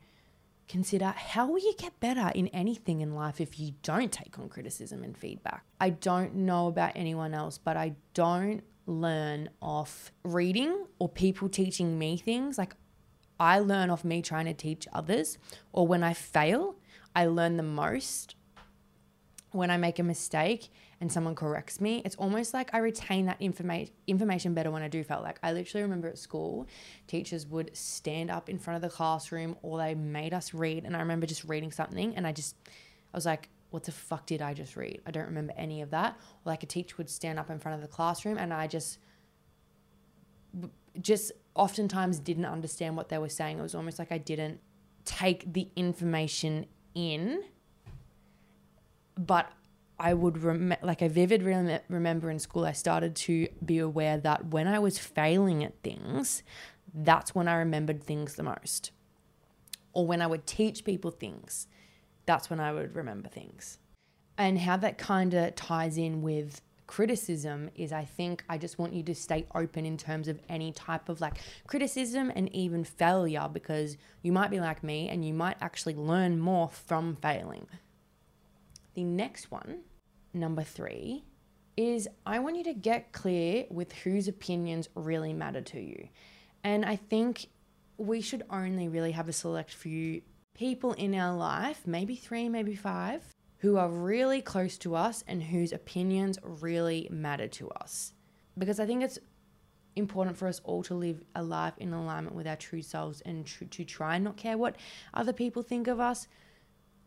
consider 0.68 1.14
how 1.16 1.48
will 1.48 1.60
you 1.60 1.74
get 1.78 2.00
better 2.00 2.32
in 2.34 2.48
anything 2.48 3.02
in 3.02 3.14
life 3.14 3.42
if 3.42 3.60
you 3.60 3.74
don't 3.84 4.12
take 4.12 4.40
on 4.40 4.50
criticism 4.50 5.04
and 5.04 5.18
feedback. 5.18 5.64
I 5.80 5.92
don't 5.92 6.36
know 6.36 6.68
about 6.68 6.94
anyone 6.96 7.34
else, 7.34 7.58
but 7.58 7.78
I 7.78 7.96
don't 8.14 8.64
learn 8.86 9.50
off 9.62 10.12
reading 10.24 10.86
or 11.00 11.10
people 11.10 11.50
teaching 11.50 11.98
me 12.00 12.18
things. 12.18 12.58
Like 12.58 12.76
I 13.40 13.60
learn 13.60 13.90
off 13.90 14.04
me 14.04 14.22
trying 14.22 14.46
to 14.46 14.54
teach 14.54 14.88
others, 14.94 15.38
or 15.72 15.88
when 15.88 16.04
I 16.04 16.14
fail, 16.14 16.76
I 17.16 17.26
learn 17.26 17.58
the 17.58 17.64
most 17.64 18.36
when 19.52 19.70
I 19.70 19.78
make 19.78 20.00
a 20.00 20.04
mistake 20.04 20.70
and 21.04 21.12
someone 21.12 21.36
corrects 21.36 21.82
me. 21.82 22.02
It's 22.06 22.16
almost 22.16 22.54
like 22.54 22.74
I 22.74 22.78
retain 22.78 23.26
that 23.26 23.36
information 23.42 23.94
information 24.08 24.54
better 24.54 24.72
when 24.72 24.82
I 24.82 24.88
do 24.88 25.04
felt 25.04 25.22
Like 25.22 25.38
I 25.44 25.52
literally 25.52 25.84
remember 25.84 26.08
at 26.08 26.18
school, 26.18 26.66
teachers 27.08 27.46
would 27.46 27.76
stand 27.76 28.32
up 28.32 28.48
in 28.48 28.58
front 28.58 28.78
of 28.78 28.90
the 28.90 28.96
classroom 28.96 29.58
or 29.64 29.78
they 29.78 29.96
made 29.96 30.34
us 30.34 30.54
read, 30.54 30.86
and 30.86 30.96
I 30.96 31.00
remember 31.00 31.26
just 31.26 31.44
reading 31.44 31.74
something, 31.74 32.16
and 32.16 32.26
I 32.26 32.32
just 32.32 32.56
I 33.14 33.18
was 33.18 33.26
like, 33.26 33.50
what 33.70 33.84
the 33.84 33.92
fuck 33.92 34.26
did 34.26 34.42
I 34.42 34.54
just 34.54 34.78
read? 34.78 35.02
I 35.06 35.12
don't 35.12 35.26
remember 35.26 35.52
any 35.58 35.82
of 35.82 35.90
that. 35.90 36.16
Or 36.46 36.52
like 36.54 36.64
a 36.64 36.68
teacher 36.68 36.96
would 36.98 37.10
stand 37.10 37.38
up 37.38 37.50
in 37.50 37.60
front 37.60 37.76
of 37.76 37.82
the 37.82 37.94
classroom 37.94 38.38
and 38.38 38.54
I 38.54 38.68
just 38.68 39.00
just 41.02 41.34
oftentimes 41.54 42.18
didn't 42.20 42.46
understand 42.46 42.96
what 42.96 43.10
they 43.10 43.18
were 43.18 43.28
saying. 43.28 43.60
It 43.60 43.62
was 43.62 43.76
almost 43.76 44.00
like 44.00 44.14
I 44.14 44.20
didn't 44.20 44.62
take 45.04 45.52
the 45.52 45.68
information 45.76 46.66
in, 46.96 47.44
but 49.18 49.52
I 50.04 50.14
would 50.14 50.44
rem- 50.44 50.76
like 50.82 51.02
I 51.02 51.08
vivid 51.08 51.44
rem- 51.44 51.80
remember 51.88 52.30
in 52.30 52.38
school 52.38 52.66
I 52.66 52.74
started 52.74 53.16
to 53.16 53.48
be 53.66 53.80
aware 53.80 54.18
that 54.18 54.48
when 54.48 54.68
I 54.68 54.78
was 54.78 55.00
failing 55.00 55.64
at 55.64 55.82
things, 55.82 56.44
that's 56.94 57.34
when 57.34 57.48
I 57.48 57.56
remembered 57.56 58.04
things 58.04 58.36
the 58.36 58.44
most. 58.44 58.92
Or 59.94 60.06
when 60.06 60.22
I 60.22 60.28
would 60.28 60.46
teach 60.46 60.84
people 60.84 61.10
things, 61.10 61.68
that's 62.26 62.50
when 62.50 62.60
I 62.60 62.74
would 62.74 62.98
remember 62.98 63.30
things. 63.30 63.78
And 64.38 64.60
how 64.60 64.76
that 64.76 64.98
kind 64.98 65.34
of 65.34 65.56
ties 65.56 65.98
in 65.98 66.22
with 66.22 66.62
criticism 66.86 67.70
is 67.74 67.94
I 67.94 68.04
think 68.04 68.44
I 68.50 68.58
just 68.58 68.78
want 68.78 68.92
you 68.92 69.04
to 69.04 69.16
stay 69.16 69.48
open 69.56 69.86
in 69.86 69.96
terms 69.96 70.28
of 70.28 70.38
any 70.50 70.74
type 70.74 71.08
of 71.08 71.22
like 71.22 71.38
criticism 71.66 72.30
and 72.36 72.54
even 72.54 72.84
failure 72.84 73.48
because 73.52 73.96
you 74.22 74.34
might 74.34 74.52
be 74.52 74.60
like 74.60 74.84
me 74.84 75.08
and 75.08 75.24
you 75.24 75.34
might 75.34 75.56
actually 75.62 75.96
learn 75.96 76.40
more 76.40 76.68
from 76.68 77.16
failing. 77.16 77.68
The 78.96 79.06
next 79.06 79.50
one, 79.50 79.80
number 80.34 80.64
three, 80.64 81.24
is 81.76 82.08
I 82.26 82.40
want 82.40 82.58
you 82.58 82.64
to 82.66 82.74
get 82.74 83.12
clear 83.12 83.66
with 83.70 83.92
whose 83.94 84.28
opinions 84.28 84.90
really 84.96 85.34
matter 85.34 85.62
to 85.62 85.80
you. 85.80 86.08
And 86.64 86.86
I 86.86 86.96
think 86.96 87.48
we 87.98 88.22
should 88.22 88.44
only 88.50 88.88
really 88.88 89.12
have 89.12 89.28
a 89.28 89.34
select 89.34 89.74
few 89.74 90.22
people 90.54 90.94
in 90.94 91.16
our 91.16 91.36
life, 91.36 91.82
maybe 91.86 92.16
three, 92.16 92.48
maybe 92.50 92.76
five, 92.76 93.24
who 93.60 93.78
are 93.78 93.90
really 93.90 94.42
close 94.42 94.78
to 94.80 94.96
us 94.96 95.24
and 95.28 95.42
whose 95.42 95.72
opinions 95.72 96.38
really 96.44 97.08
matter 97.12 97.48
to 97.48 97.70
us. 97.72 98.14
Because 98.58 98.80
I 98.80 98.86
think 98.86 99.04
it's 99.04 99.20
important 99.96 100.38
for 100.38 100.48
us 100.48 100.60
all 100.64 100.84
to 100.84 100.94
live 100.96 101.24
a 101.36 101.44
life 101.44 101.74
in 101.78 101.94
alignment 101.94 102.36
with 102.36 102.48
our 102.48 102.56
true 102.56 102.82
selves 102.82 103.22
and 103.22 103.46
tr- 103.46 103.66
to 103.66 103.84
try 103.84 104.16
and 104.16 104.24
not 104.24 104.38
care 104.38 104.58
what 104.58 104.76
other 105.14 105.34
people 105.34 105.62
think 105.62 105.88
of 105.88 106.00
us 106.00 106.28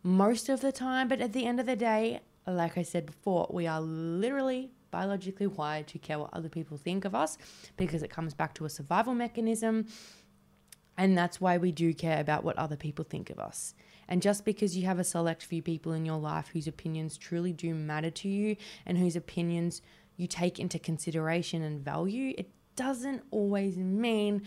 most 0.03 0.49
of 0.49 0.61
the 0.61 0.73
time. 0.73 1.09
But 1.09 1.21
at 1.21 1.33
the 1.33 1.47
end 1.47 1.61
of 1.61 1.67
the 1.67 1.77
day, 1.77 2.21
like 2.47 2.79
I 2.79 2.83
said 2.83 3.07
before, 3.07 3.49
we 3.51 3.67
are 3.67 3.81
literally 3.81 4.71
biologically 4.91 5.47
wired 5.47 5.87
to 5.89 5.99
care 5.99 6.19
what 6.19 6.31
other 6.33 6.49
people 6.49 6.77
think 6.77 7.05
of 7.05 7.15
us 7.15 7.37
because 7.77 8.03
it 8.03 8.11
comes 8.11 8.35
back 8.35 8.55
to 8.55 8.65
a 8.65 8.71
survival 8.71 9.15
mechanism 9.15 9.87
and 10.99 11.17
that's 11.17 11.41
why 11.41 11.59
we 11.59 11.73
do 11.73 11.93
care 11.93 12.21
about 12.21 12.45
what 12.45 12.57
other 12.57 12.77
people 12.77 13.05
think 13.05 13.31
of 13.31 13.39
us. 13.39 13.75
And 14.09 14.23
just 14.23 14.45
because 14.45 14.77
you 14.77 14.87
have 14.87 14.99
a 14.99 15.05
select 15.05 15.45
few 15.45 15.63
people 15.63 15.93
in 15.93 16.05
your 16.05 16.19
life 16.19 16.49
whose 16.53 16.67
opinions 16.67 17.19
truly 17.19 17.53
do 17.53 17.75
matter 17.75 18.11
to 18.11 18.29
you 18.29 18.57
and 18.87 18.97
whose 18.97 19.17
opinions 19.17 19.83
you 20.17 20.27
take 20.27 20.59
into 20.59 20.79
consideration 20.79 21.63
and 21.63 21.85
value, 21.85 22.33
it 22.39 22.51
doesn't 22.77 23.25
always 23.31 23.77
mean 23.77 24.43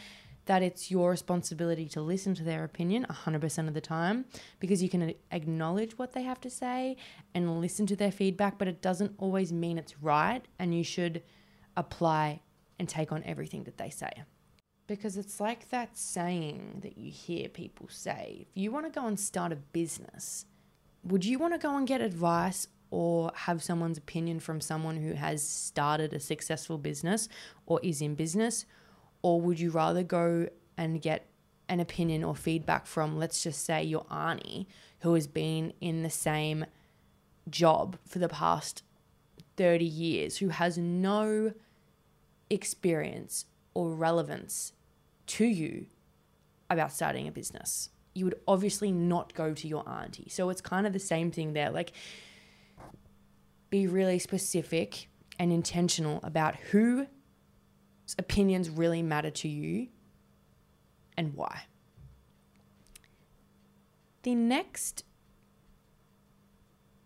that 0.49 0.63
it's 0.63 0.89
your 0.89 1.11
responsibility 1.11 1.87
to 1.87 2.01
listen 2.01 2.33
to 2.33 2.43
their 2.43 2.63
opinion 2.63 3.05
100% 3.07 3.67
of 3.67 3.75
the 3.75 3.79
time 3.79 4.25
because 4.59 4.81
you 4.81 4.89
can 4.89 5.13
acknowledge 5.29 5.95
what 5.99 6.13
they 6.13 6.23
have 6.23 6.41
to 6.41 6.49
say 6.49 6.97
and 7.35 7.61
listen 7.61 7.85
to 7.85 7.95
their 7.95 8.11
feedback, 8.11 8.57
but 8.57 8.67
it 8.67 8.81
doesn't 8.81 9.13
always 9.19 9.53
mean 9.53 9.77
it's 9.77 10.01
right 10.01 10.47
and 10.57 10.73
you 10.73 10.83
should 10.83 11.21
apply 11.77 12.41
and 12.79 12.89
take 12.89 13.11
on 13.11 13.21
everything 13.25 13.63
that 13.65 13.77
they 13.77 13.91
say 13.91 14.11
because 14.87 15.17
it's 15.17 15.39
like 15.39 15.69
that 15.69 15.95
saying 15.95 16.79
that 16.81 16.97
you 16.97 17.11
hear 17.11 17.47
people 17.47 17.87
say 17.87 18.47
if 18.49 18.57
you 18.57 18.71
want 18.71 18.91
to 18.91 18.99
go 18.99 19.05
and 19.05 19.19
start 19.19 19.51
a 19.51 19.55
business, 19.55 20.47
would 21.03 21.23
you 21.23 21.37
want 21.37 21.53
to 21.53 21.59
go 21.59 21.77
and 21.77 21.87
get 21.87 22.01
advice 22.01 22.67
or 22.89 23.31
have 23.35 23.61
someone's 23.61 23.99
opinion 23.99 24.39
from 24.39 24.59
someone 24.59 24.97
who 24.97 25.13
has 25.13 25.47
started 25.47 26.11
a 26.11 26.19
successful 26.19 26.79
business 26.79 27.29
or 27.67 27.79
is 27.83 28.01
in 28.01 28.15
business? 28.15 28.65
Or 29.21 29.41
would 29.41 29.59
you 29.59 29.71
rather 29.71 30.03
go 30.03 30.47
and 30.77 31.01
get 31.01 31.25
an 31.67 31.79
opinion 31.79 32.23
or 32.23 32.35
feedback 32.35 32.85
from, 32.85 33.17
let's 33.17 33.43
just 33.43 33.63
say, 33.63 33.83
your 33.83 34.05
auntie 34.09 34.67
who 34.99 35.13
has 35.13 35.27
been 35.27 35.73
in 35.79 36.03
the 36.03 36.09
same 36.09 36.65
job 37.49 37.97
for 38.05 38.19
the 38.19 38.29
past 38.29 38.83
30 39.57 39.85
years, 39.85 40.37
who 40.37 40.49
has 40.49 40.77
no 40.77 41.53
experience 42.49 43.45
or 43.73 43.93
relevance 43.93 44.73
to 45.27 45.45
you 45.45 45.85
about 46.69 46.91
starting 46.91 47.27
a 47.27 47.31
business. 47.31 47.89
You 48.13 48.25
would 48.25 48.39
obviously 48.47 48.91
not 48.91 49.33
go 49.33 49.53
to 49.53 49.67
your 49.67 49.87
auntie. 49.87 50.29
So 50.29 50.49
it's 50.49 50.61
kind 50.61 50.87
of 50.87 50.93
the 50.93 50.99
same 50.99 51.31
thing 51.31 51.53
there. 51.53 51.69
Like, 51.69 51.91
be 53.69 53.85
really 53.85 54.19
specific 54.19 55.07
and 55.37 55.53
intentional 55.53 56.19
about 56.23 56.55
whose 56.55 57.05
opinions 58.17 58.69
really 58.69 59.01
matter 59.01 59.29
to 59.29 59.47
you 59.47 59.87
and 61.17 61.35
why. 61.35 61.63
The 64.23 64.35
next 64.35 65.03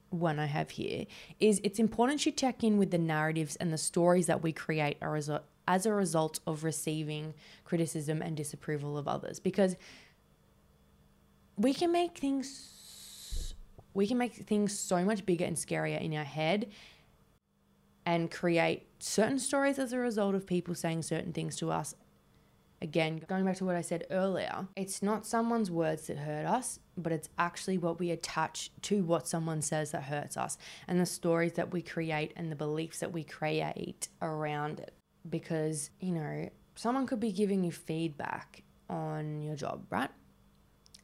one 0.10 0.40
I 0.40 0.46
have 0.46 0.72
here 0.72 1.06
is 1.40 1.60
it's 1.64 1.80
important 1.80 2.26
you 2.26 2.32
check 2.32 2.64
in 2.64 2.78
with 2.78 2.92
the 2.92 2.98
narratives 2.98 3.56
and 3.56 3.74
the 3.74 3.78
stories 3.78 4.28
that 4.28 4.44
we 4.44 4.52
create 4.52 4.98
as 5.02 5.30
a, 5.30 5.42
as 5.68 5.86
a 5.86 5.94
result 5.94 6.40
of 6.46 6.64
receiving 6.64 7.34
criticism 7.66 8.22
and 8.22 8.38
disapproval 8.38 8.98
of 8.98 9.08
others 9.08 9.40
because 9.40 9.76
we 11.58 11.74
can 11.74 11.92
make 11.92 12.18
things 12.18 13.54
we 13.96 14.08
can 14.08 14.18
make 14.18 14.34
things 14.34 14.78
so 14.78 15.04
much 15.04 15.24
bigger 15.26 15.46
and 15.46 15.56
scarier 15.56 16.02
in 16.02 16.16
our 16.16 16.24
head 16.24 16.72
and 18.06 18.32
create 18.32 18.88
certain 19.04 19.40
stories 19.40 19.80
as 19.80 19.94
a 19.94 20.00
result 20.00 20.36
of 20.36 20.46
people 20.48 20.74
saying 20.76 21.02
certain 21.02 21.34
things 21.34 21.56
to 21.58 21.72
us 21.72 21.96
Again, 22.84 23.22
going 23.30 23.46
back 23.46 23.56
to 23.58 23.66
what 23.66 23.78
I 23.78 23.82
said 23.82 24.06
earlier, 24.12 24.68
it's 24.76 25.02
not 25.02 25.26
someone's 25.26 25.72
words 25.72 26.08
that 26.08 26.18
hurt 26.18 26.46
us, 26.46 26.80
but 26.98 27.14
it's 27.14 27.30
actually 27.38 27.78
what 27.78 27.98
we 27.98 28.12
attach 28.12 28.72
to 28.82 29.06
what 29.06 29.26
someone 29.26 29.62
says 29.62 29.92
that 29.92 30.04
hurts 30.04 30.36
us 30.36 30.58
and 30.86 31.00
the 31.00 31.06
stories 31.06 31.54
that 31.54 31.72
we 31.72 31.82
create 31.82 32.34
and 32.36 32.52
the 32.52 32.58
beliefs 32.58 33.00
that 33.00 33.14
we 33.14 33.24
create 33.24 34.10
around 34.22 34.82
it. 34.82 34.94
Because, 35.30 35.92
you 36.02 36.12
know, 36.12 36.50
someone 36.76 37.08
could 37.08 37.22
be 37.22 37.32
giving 37.32 37.64
you 37.64 37.72
feedback 37.72 38.64
on 38.90 39.42
your 39.42 39.56
job, 39.56 39.86
right? 39.90 40.12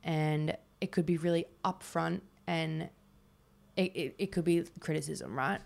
And 0.03 0.57
it 0.81 0.91
could 0.91 1.05
be 1.05 1.15
really 1.15 1.45
upfront 1.63 2.19
and 2.45 2.89
it, 3.77 3.95
it, 3.95 4.15
it 4.17 4.31
could 4.33 4.43
be 4.43 4.65
criticism, 4.81 5.33
right? 5.33 5.61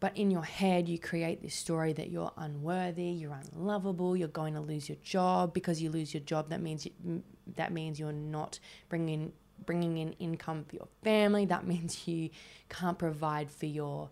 But 0.00 0.16
in 0.16 0.30
your 0.30 0.44
head, 0.44 0.88
you 0.88 0.98
create 0.98 1.42
this 1.42 1.54
story 1.54 1.92
that 1.94 2.10
you're 2.10 2.32
unworthy, 2.36 3.08
you're 3.08 3.38
unlovable, 3.52 4.16
you're 4.16 4.28
going 4.28 4.54
to 4.54 4.60
lose 4.60 4.88
your 4.88 4.98
job 5.02 5.52
because 5.52 5.82
you 5.82 5.90
lose 5.90 6.14
your 6.14 6.22
job. 6.22 6.50
That 6.50 6.62
means 6.62 6.86
you, 6.86 7.22
that 7.56 7.72
means 7.72 7.98
you're 7.98 8.12
not 8.12 8.60
bringing 8.88 9.32
bringing 9.66 9.98
in 9.98 10.12
income 10.14 10.64
for 10.68 10.76
your 10.76 10.88
family. 11.02 11.44
That 11.44 11.66
means 11.66 12.06
you 12.06 12.30
can't 12.68 12.98
provide 12.98 13.50
for 13.50 13.66
your 13.66 14.10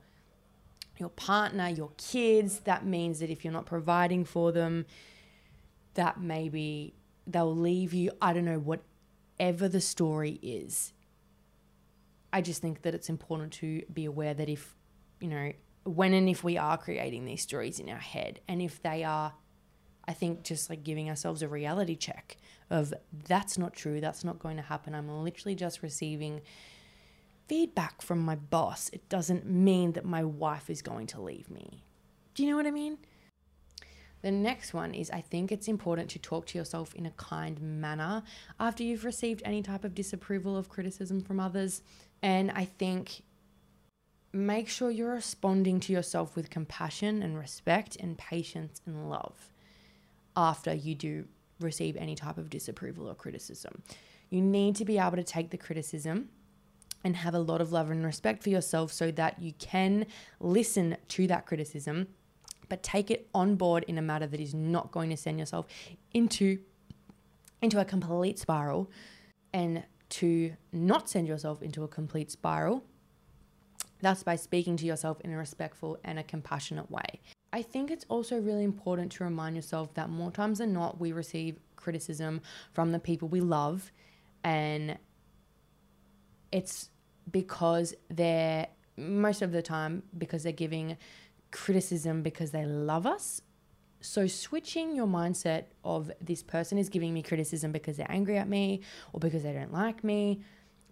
your 0.98 1.10
partner, 1.10 1.68
your 1.68 1.90
kids. 1.98 2.60
That 2.60 2.84
means 2.84 3.20
that 3.20 3.30
if 3.30 3.44
you're 3.44 3.52
not 3.52 3.66
providing 3.66 4.24
for 4.24 4.50
them, 4.50 4.86
that 5.94 6.20
maybe 6.20 6.94
they'll 7.26 7.54
leave 7.54 7.92
you. 7.92 8.10
I 8.20 8.32
don't 8.32 8.44
know 8.44 8.58
whatever 8.58 9.68
the 9.68 9.80
story 9.80 10.40
is. 10.42 10.92
I 12.32 12.40
just 12.40 12.60
think 12.60 12.82
that 12.82 12.94
it's 12.94 13.08
important 13.08 13.52
to 13.54 13.82
be 13.92 14.04
aware 14.04 14.34
that 14.34 14.48
if 14.48 14.74
you 15.20 15.28
know 15.28 15.52
when 15.86 16.12
and 16.12 16.28
if 16.28 16.42
we 16.42 16.58
are 16.58 16.76
creating 16.76 17.24
these 17.24 17.42
stories 17.42 17.78
in 17.78 17.88
our 17.88 17.98
head, 17.98 18.40
and 18.48 18.60
if 18.60 18.82
they 18.82 19.04
are, 19.04 19.34
I 20.06 20.12
think 20.12 20.42
just 20.42 20.68
like 20.68 20.84
giving 20.84 21.08
ourselves 21.08 21.42
a 21.42 21.48
reality 21.48 21.96
check 21.96 22.36
of 22.70 22.92
that's 23.28 23.56
not 23.56 23.74
true, 23.74 24.00
that's 24.00 24.24
not 24.24 24.38
going 24.38 24.56
to 24.56 24.62
happen. 24.62 24.94
I'm 24.94 25.08
literally 25.22 25.54
just 25.54 25.82
receiving 25.82 26.40
feedback 27.48 28.02
from 28.02 28.20
my 28.20 28.34
boss. 28.34 28.90
It 28.92 29.08
doesn't 29.08 29.46
mean 29.46 29.92
that 29.92 30.04
my 30.04 30.24
wife 30.24 30.68
is 30.68 30.82
going 30.82 31.06
to 31.08 31.20
leave 31.20 31.50
me. 31.50 31.84
Do 32.34 32.42
you 32.42 32.50
know 32.50 32.56
what 32.56 32.66
I 32.66 32.72
mean? 32.72 32.98
The 34.22 34.32
next 34.32 34.74
one 34.74 34.92
is 34.92 35.10
I 35.10 35.20
think 35.20 35.52
it's 35.52 35.68
important 35.68 36.10
to 36.10 36.18
talk 36.18 36.46
to 36.46 36.58
yourself 36.58 36.94
in 36.94 37.06
a 37.06 37.10
kind 37.12 37.60
manner 37.60 38.24
after 38.58 38.82
you've 38.82 39.04
received 39.04 39.42
any 39.44 39.62
type 39.62 39.84
of 39.84 39.94
disapproval 39.94 40.56
of 40.56 40.68
criticism 40.68 41.20
from 41.20 41.38
others. 41.38 41.82
And 42.22 42.50
I 42.52 42.64
think 42.64 43.22
make 44.36 44.68
sure 44.68 44.90
you're 44.90 45.14
responding 45.14 45.80
to 45.80 45.92
yourself 45.92 46.36
with 46.36 46.50
compassion 46.50 47.22
and 47.22 47.38
respect 47.38 47.96
and 47.96 48.16
patience 48.18 48.80
and 48.86 49.08
love 49.08 49.50
after 50.36 50.74
you 50.74 50.94
do 50.94 51.26
receive 51.60 51.96
any 51.96 52.14
type 52.14 52.38
of 52.38 52.50
disapproval 52.50 53.08
or 53.08 53.14
criticism. 53.14 53.82
You 54.30 54.42
need 54.42 54.76
to 54.76 54.84
be 54.84 54.98
able 54.98 55.16
to 55.16 55.24
take 55.24 55.50
the 55.50 55.56
criticism 55.56 56.28
and 57.04 57.16
have 57.16 57.34
a 57.34 57.38
lot 57.38 57.60
of 57.60 57.72
love 57.72 57.90
and 57.90 58.04
respect 58.04 58.42
for 58.42 58.50
yourself 58.50 58.92
so 58.92 59.10
that 59.12 59.40
you 59.40 59.52
can 59.58 60.06
listen 60.40 60.96
to 61.08 61.26
that 61.28 61.46
criticism 61.46 62.08
but 62.68 62.82
take 62.82 63.10
it 63.12 63.28
on 63.32 63.54
board 63.54 63.84
in 63.86 63.96
a 63.96 64.02
matter 64.02 64.26
that 64.26 64.40
is 64.40 64.52
not 64.52 64.90
going 64.90 65.08
to 65.10 65.16
send 65.16 65.38
yourself 65.38 65.66
into 66.12 66.58
into 67.62 67.80
a 67.80 67.84
complete 67.84 68.38
spiral 68.38 68.90
and 69.52 69.84
to 70.08 70.52
not 70.72 71.08
send 71.08 71.26
yourself 71.26 71.62
into 71.62 71.84
a 71.84 71.88
complete 71.88 72.30
spiral 72.30 72.82
that's 74.00 74.22
by 74.22 74.36
speaking 74.36 74.76
to 74.78 74.86
yourself 74.86 75.20
in 75.22 75.32
a 75.32 75.38
respectful 75.38 75.98
and 76.04 76.18
a 76.18 76.22
compassionate 76.22 76.90
way. 76.90 77.20
I 77.52 77.62
think 77.62 77.90
it's 77.90 78.04
also 78.08 78.38
really 78.38 78.64
important 78.64 79.12
to 79.12 79.24
remind 79.24 79.56
yourself 79.56 79.94
that 79.94 80.10
more 80.10 80.30
times 80.30 80.58
than 80.58 80.72
not, 80.72 81.00
we 81.00 81.12
receive 81.12 81.58
criticism 81.76 82.40
from 82.72 82.92
the 82.92 82.98
people 82.98 83.28
we 83.28 83.40
love, 83.40 83.92
and 84.44 84.98
it's 86.52 86.90
because 87.30 87.94
they're 88.08 88.66
most 88.96 89.42
of 89.42 89.52
the 89.52 89.62
time 89.62 90.02
because 90.16 90.42
they're 90.42 90.52
giving 90.52 90.96
criticism 91.50 92.22
because 92.22 92.50
they 92.50 92.64
love 92.64 93.06
us. 93.06 93.40
So, 94.00 94.26
switching 94.26 94.94
your 94.94 95.06
mindset 95.06 95.64
of 95.82 96.10
this 96.20 96.42
person 96.42 96.78
is 96.78 96.88
giving 96.88 97.14
me 97.14 97.22
criticism 97.22 97.72
because 97.72 97.96
they're 97.96 98.10
angry 98.10 98.38
at 98.38 98.48
me 98.48 98.82
or 99.12 99.20
because 99.20 99.42
they 99.42 99.52
don't 99.52 99.72
like 99.72 100.04
me 100.04 100.42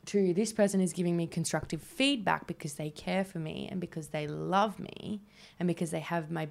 to 0.06 0.34
this 0.34 0.52
person 0.52 0.80
is 0.80 0.92
giving 0.92 1.16
me 1.16 1.26
constructive 1.26 1.82
feedback 1.82 2.46
because 2.46 2.74
they 2.74 2.90
care 2.90 3.24
for 3.24 3.38
me 3.38 3.68
and 3.70 3.80
because 3.80 4.08
they 4.08 4.26
love 4.26 4.78
me 4.78 5.22
and 5.58 5.66
because 5.66 5.90
they 5.90 6.00
have 6.00 6.30
my 6.30 6.48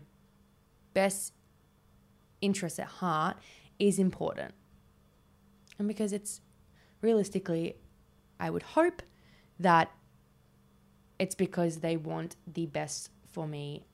best 0.93 1.33
interests 2.41 2.79
at 2.79 2.87
heart 2.87 3.37
is 3.79 3.99
important. 3.99 4.53
And 5.79 5.87
because 5.87 6.13
it's 6.13 6.41
realistically, 7.01 7.75
I 8.39 8.49
would 8.49 8.63
hope 8.63 9.01
that 9.59 9.91
it's 11.19 11.35
because 11.35 11.77
they 11.77 11.97
want 11.97 12.35
the 12.51 12.65
best 12.65 13.09
for 13.31 13.47
me 13.47 13.85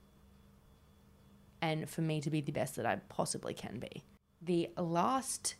and 1.62 1.88
for 1.88 2.02
me 2.02 2.20
to 2.20 2.30
be 2.30 2.40
the 2.40 2.52
best 2.52 2.76
that 2.76 2.86
I 2.86 2.96
possibly 3.08 3.54
can 3.54 3.78
be. 3.78 4.02
The 4.42 4.70
last 4.76 5.56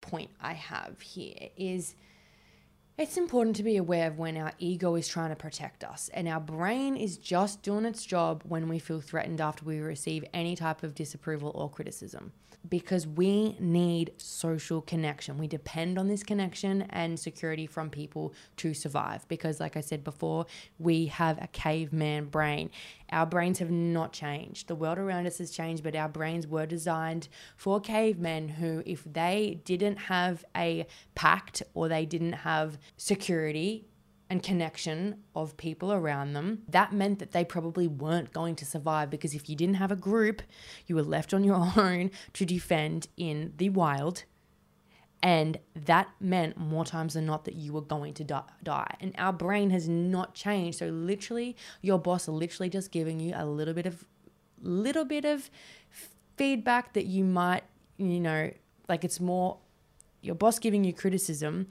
point 0.00 0.30
I 0.40 0.52
have 0.54 1.00
here 1.00 1.48
is 1.56 1.94
it's 3.00 3.16
important 3.16 3.56
to 3.56 3.62
be 3.62 3.78
aware 3.78 4.08
of 4.08 4.18
when 4.18 4.36
our 4.36 4.52
ego 4.58 4.94
is 4.94 5.08
trying 5.08 5.30
to 5.30 5.36
protect 5.36 5.82
us 5.84 6.10
and 6.12 6.28
our 6.28 6.38
brain 6.38 6.98
is 6.98 7.16
just 7.16 7.62
doing 7.62 7.86
its 7.86 8.04
job 8.04 8.42
when 8.46 8.68
we 8.68 8.78
feel 8.78 9.00
threatened 9.00 9.40
after 9.40 9.64
we 9.64 9.78
receive 9.78 10.22
any 10.34 10.54
type 10.54 10.82
of 10.82 10.94
disapproval 10.94 11.50
or 11.54 11.70
criticism 11.70 12.30
because 12.68 13.06
we 13.06 13.56
need 13.58 14.12
social 14.18 14.82
connection. 14.82 15.38
We 15.38 15.46
depend 15.46 15.98
on 15.98 16.08
this 16.08 16.22
connection 16.22 16.82
and 16.90 17.18
security 17.18 17.66
from 17.66 17.88
people 17.88 18.34
to 18.58 18.74
survive 18.74 19.26
because, 19.28 19.60
like 19.60 19.76
I 19.76 19.80
said 19.80 20.04
before, 20.04 20.46
we 20.78 21.06
have 21.06 21.38
a 21.42 21.46
caveman 21.48 22.26
brain. 22.26 22.70
Our 23.10 23.26
brains 23.26 23.58
have 23.58 23.70
not 23.70 24.12
changed. 24.12 24.68
The 24.68 24.74
world 24.74 24.98
around 24.98 25.26
us 25.26 25.38
has 25.38 25.50
changed, 25.50 25.82
but 25.82 25.96
our 25.96 26.08
brains 26.08 26.46
were 26.46 26.66
designed 26.66 27.28
for 27.56 27.80
cavemen 27.80 28.48
who, 28.48 28.82
if 28.86 29.04
they 29.04 29.60
didn't 29.64 29.96
have 29.96 30.44
a 30.54 30.86
pact 31.14 31.62
or 31.74 31.88
they 31.88 32.04
didn't 32.04 32.34
have 32.34 32.78
security, 32.96 33.90
and 34.30 34.44
connection 34.44 35.16
of 35.34 35.56
people 35.56 35.92
around 35.92 36.32
them, 36.34 36.62
that 36.68 36.92
meant 36.92 37.18
that 37.18 37.32
they 37.32 37.44
probably 37.44 37.88
weren't 37.88 38.32
going 38.32 38.54
to 38.54 38.64
survive 38.64 39.10
because 39.10 39.34
if 39.34 39.50
you 39.50 39.56
didn't 39.56 39.74
have 39.74 39.90
a 39.90 39.96
group, 39.96 40.40
you 40.86 40.94
were 40.94 41.02
left 41.02 41.34
on 41.34 41.42
your 41.42 41.72
own 41.76 42.12
to 42.32 42.46
defend 42.46 43.08
in 43.16 43.52
the 43.56 43.68
wild. 43.68 44.22
And 45.22 45.58
that 45.74 46.08
meant 46.20 46.56
more 46.56 46.84
times 46.84 47.14
than 47.14 47.26
not 47.26 47.44
that 47.44 47.54
you 47.54 47.72
were 47.74 47.82
going 47.82 48.14
to 48.14 48.24
die. 48.24 48.94
And 49.00 49.14
our 49.18 49.34
brain 49.34 49.68
has 49.70 49.86
not 49.86 50.34
changed. 50.34 50.78
So 50.78 50.86
literally, 50.86 51.56
your 51.82 51.98
boss 51.98 52.26
literally 52.26 52.70
just 52.70 52.90
giving 52.90 53.20
you 53.20 53.34
a 53.36 53.44
little 53.44 53.74
bit 53.74 53.84
of, 53.84 54.04
little 54.62 55.04
bit 55.04 55.26
of 55.26 55.50
feedback 56.36 56.94
that 56.94 57.04
you 57.04 57.24
might, 57.24 57.64
you 57.98 58.20
know, 58.20 58.50
like 58.88 59.04
it's 59.04 59.20
more 59.20 59.58
your 60.22 60.36
boss 60.36 60.58
giving 60.58 60.84
you 60.84 60.94
criticism 60.94 61.66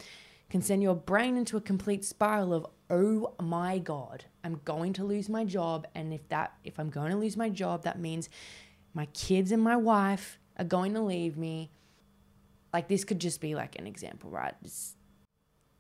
can 0.50 0.62
send 0.62 0.82
your 0.82 0.96
brain 0.96 1.38
into 1.38 1.58
a 1.58 1.62
complete 1.62 2.04
spiral 2.04 2.54
of 2.54 2.66
oh 2.90 3.34
my 3.42 3.78
god 3.78 4.26
i'm 4.44 4.60
going 4.66 4.94
to 4.94 5.04
lose 5.04 5.30
my 5.30 5.44
job. 5.44 5.88
And 5.96 6.14
if 6.14 6.28
that 6.30 6.54
if 6.64 6.80
i'm 6.80 6.90
going 6.90 7.12
to 7.12 7.18
lose 7.18 7.38
my 7.38 7.50
job 7.50 7.84
that 7.84 8.00
means 8.00 8.30
my 8.94 9.06
kids 9.08 9.52
and 9.52 9.62
my 9.62 9.76
wife 9.76 10.40
are 10.58 10.66
going 10.66 10.94
to 10.94 11.02
leave 11.02 11.38
me. 11.38 11.72
Like 12.74 12.88
this 12.88 13.04
could 13.04 13.20
just 13.20 13.42
be 13.42 13.56
like 13.56 13.78
an 13.80 13.88
example 13.88 14.30
right? 14.30 14.54
It's, 14.64 14.96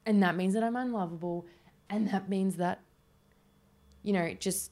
and 0.06 0.24
that 0.24 0.36
means 0.36 0.54
that 0.54 0.64
i'm 0.64 0.76
unlovable 0.76 1.46
and 1.90 2.10
that 2.10 2.30
means 2.30 2.56
that 2.58 2.82
you 4.04 4.14
know 4.14 4.34
just 4.40 4.72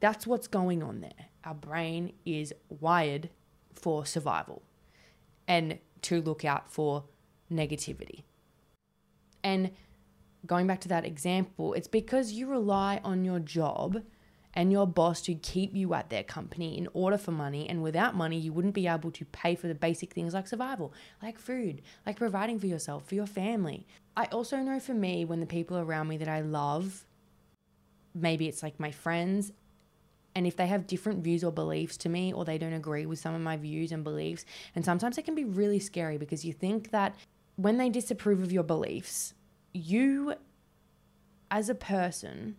that's 0.00 0.26
what's 0.26 0.46
going 0.46 0.82
on 0.82 1.00
there. 1.00 1.26
Our 1.44 1.54
brain 1.54 2.12
is 2.24 2.52
wired 2.68 3.30
for 3.72 4.04
survival 4.04 4.62
and 5.48 5.78
to 6.02 6.20
look 6.20 6.44
out 6.44 6.70
for 6.70 7.04
negativity 7.50 8.24
and 9.46 9.70
going 10.44 10.66
back 10.66 10.80
to 10.80 10.88
that 10.88 11.04
example, 11.04 11.72
it's 11.74 11.86
because 11.86 12.32
you 12.32 12.48
rely 12.48 13.00
on 13.04 13.24
your 13.24 13.38
job 13.38 14.02
and 14.54 14.72
your 14.72 14.88
boss 14.88 15.22
to 15.22 15.34
keep 15.34 15.76
you 15.76 15.94
at 15.94 16.10
their 16.10 16.24
company 16.24 16.76
in 16.76 16.88
order 16.94 17.16
for 17.16 17.30
money. 17.30 17.68
And 17.68 17.80
without 17.80 18.16
money, 18.16 18.40
you 18.40 18.52
wouldn't 18.52 18.74
be 18.74 18.88
able 18.88 19.12
to 19.12 19.24
pay 19.26 19.54
for 19.54 19.68
the 19.68 19.74
basic 19.74 20.12
things 20.12 20.34
like 20.34 20.48
survival, 20.48 20.92
like 21.22 21.38
food, 21.38 21.80
like 22.04 22.16
providing 22.16 22.58
for 22.58 22.66
yourself, 22.66 23.06
for 23.06 23.14
your 23.14 23.26
family. 23.26 23.86
I 24.16 24.24
also 24.32 24.56
know 24.56 24.80
for 24.80 24.94
me, 24.94 25.24
when 25.24 25.38
the 25.38 25.46
people 25.46 25.78
around 25.78 26.08
me 26.08 26.16
that 26.16 26.28
I 26.28 26.40
love, 26.40 27.04
maybe 28.12 28.48
it's 28.48 28.64
like 28.64 28.80
my 28.80 28.90
friends, 28.90 29.52
and 30.34 30.44
if 30.44 30.56
they 30.56 30.66
have 30.66 30.88
different 30.88 31.22
views 31.22 31.44
or 31.44 31.52
beliefs 31.52 31.96
to 31.98 32.08
me, 32.08 32.32
or 32.32 32.44
they 32.44 32.58
don't 32.58 32.72
agree 32.72 33.06
with 33.06 33.20
some 33.20 33.34
of 33.34 33.40
my 33.42 33.56
views 33.56 33.92
and 33.92 34.02
beliefs, 34.02 34.44
and 34.74 34.84
sometimes 34.84 35.18
it 35.18 35.24
can 35.24 35.36
be 35.36 35.44
really 35.44 35.78
scary 35.78 36.18
because 36.18 36.44
you 36.44 36.52
think 36.52 36.90
that 36.90 37.14
when 37.56 37.78
they 37.78 37.88
disapprove 37.88 38.42
of 38.42 38.52
your 38.52 38.62
beliefs, 38.62 39.34
you 39.72 40.34
as 41.50 41.68
a 41.68 41.74
person, 41.74 42.56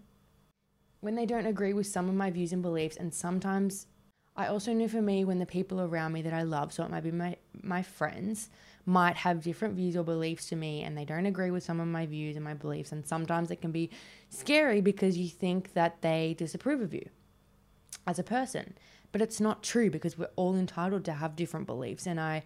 when 0.99 1.15
they 1.15 1.25
don't 1.25 1.45
agree 1.45 1.73
with 1.73 1.87
some 1.87 2.09
of 2.09 2.15
my 2.15 2.31
views 2.31 2.51
and 2.51 2.61
beliefs, 2.61 2.97
and 2.97 3.13
sometimes 3.13 3.87
I 4.35 4.47
also 4.47 4.73
know 4.73 4.87
for 4.87 5.01
me 5.01 5.23
when 5.23 5.39
the 5.39 5.45
people 5.45 5.81
around 5.81 6.13
me 6.13 6.21
that 6.23 6.33
I 6.33 6.43
love, 6.43 6.71
so 6.73 6.83
it 6.83 6.91
might 6.91 7.03
be 7.03 7.11
my 7.11 7.37
my 7.63 7.81
friends, 7.81 8.49
might 8.85 9.17
have 9.17 9.41
different 9.41 9.75
views 9.75 9.97
or 9.97 10.03
beliefs 10.03 10.47
to 10.47 10.55
me 10.55 10.83
and 10.83 10.97
they 10.97 11.03
don't 11.03 11.25
agree 11.25 11.51
with 11.51 11.63
some 11.63 11.79
of 11.79 11.87
my 11.87 12.05
views 12.05 12.35
and 12.35 12.45
my 12.45 12.53
beliefs 12.53 12.93
and 12.93 13.05
sometimes 13.05 13.51
it 13.51 13.61
can 13.61 13.71
be 13.71 13.89
scary 14.29 14.79
because 14.79 15.17
you 15.17 15.27
think 15.27 15.73
that 15.73 16.01
they 16.01 16.33
disapprove 16.37 16.79
of 16.81 16.93
you 16.93 17.09
as 18.05 18.17
a 18.17 18.23
person. 18.23 18.77
But 19.11 19.21
it's 19.21 19.41
not 19.41 19.61
true 19.61 19.89
because 19.89 20.17
we're 20.17 20.29
all 20.37 20.55
entitled 20.55 21.03
to 21.05 21.13
have 21.13 21.35
different 21.35 21.67
beliefs 21.67 22.07
and 22.07 22.19
I 22.19 22.43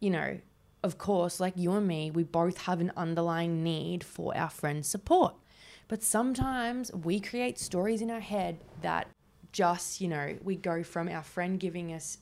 you 0.00 0.10
know, 0.10 0.38
of 0.82 0.98
course, 0.98 1.40
like 1.40 1.54
you 1.56 1.72
and 1.72 1.86
me, 1.86 2.10
we 2.10 2.22
both 2.22 2.58
have 2.62 2.80
an 2.80 2.92
underlying 2.96 3.62
need 3.62 4.04
for 4.04 4.36
our 4.36 4.50
friends' 4.50 4.88
support. 4.88 5.34
But 5.88 6.02
sometimes 6.02 6.92
we 6.92 7.18
create 7.18 7.58
stories 7.58 8.02
in 8.02 8.10
our 8.10 8.20
head 8.20 8.62
that 8.82 9.08
just, 9.52 10.00
you 10.00 10.08
know, 10.08 10.36
we 10.42 10.56
go 10.56 10.82
from 10.82 11.08
our 11.08 11.22
friend 11.22 11.58
giving 11.58 11.92
us 11.92 12.18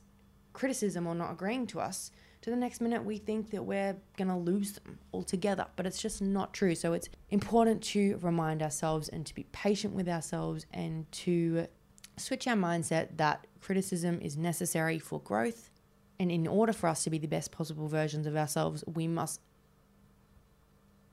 criticism 0.52 1.06
or 1.06 1.14
not 1.14 1.32
agreeing 1.32 1.66
to 1.66 1.80
us 1.80 2.10
to 2.40 2.50
the 2.50 2.56
next 2.56 2.80
minute 2.80 3.04
we 3.04 3.18
think 3.18 3.50
that 3.50 3.64
we're 3.64 3.96
going 4.16 4.28
to 4.28 4.36
lose 4.36 4.72
them 4.72 4.98
altogether. 5.12 5.66
But 5.74 5.84
it's 5.86 6.00
just 6.00 6.22
not 6.22 6.54
true. 6.54 6.74
So 6.74 6.92
it's 6.92 7.08
important 7.30 7.82
to 7.84 8.18
remind 8.22 8.62
ourselves 8.62 9.08
and 9.08 9.26
to 9.26 9.34
be 9.34 9.44
patient 9.52 9.94
with 9.94 10.08
ourselves 10.08 10.64
and 10.72 11.10
to 11.12 11.66
switch 12.16 12.46
our 12.46 12.56
mindset 12.56 13.16
that 13.16 13.46
criticism 13.60 14.20
is 14.22 14.36
necessary 14.36 14.98
for 14.98 15.20
growth 15.20 15.70
and 16.18 16.30
in 16.30 16.46
order 16.46 16.72
for 16.72 16.88
us 16.88 17.04
to 17.04 17.10
be 17.10 17.18
the 17.18 17.26
best 17.26 17.52
possible 17.52 17.88
versions 17.88 18.26
of 18.26 18.36
ourselves, 18.36 18.82
we 18.86 19.06
must, 19.06 19.40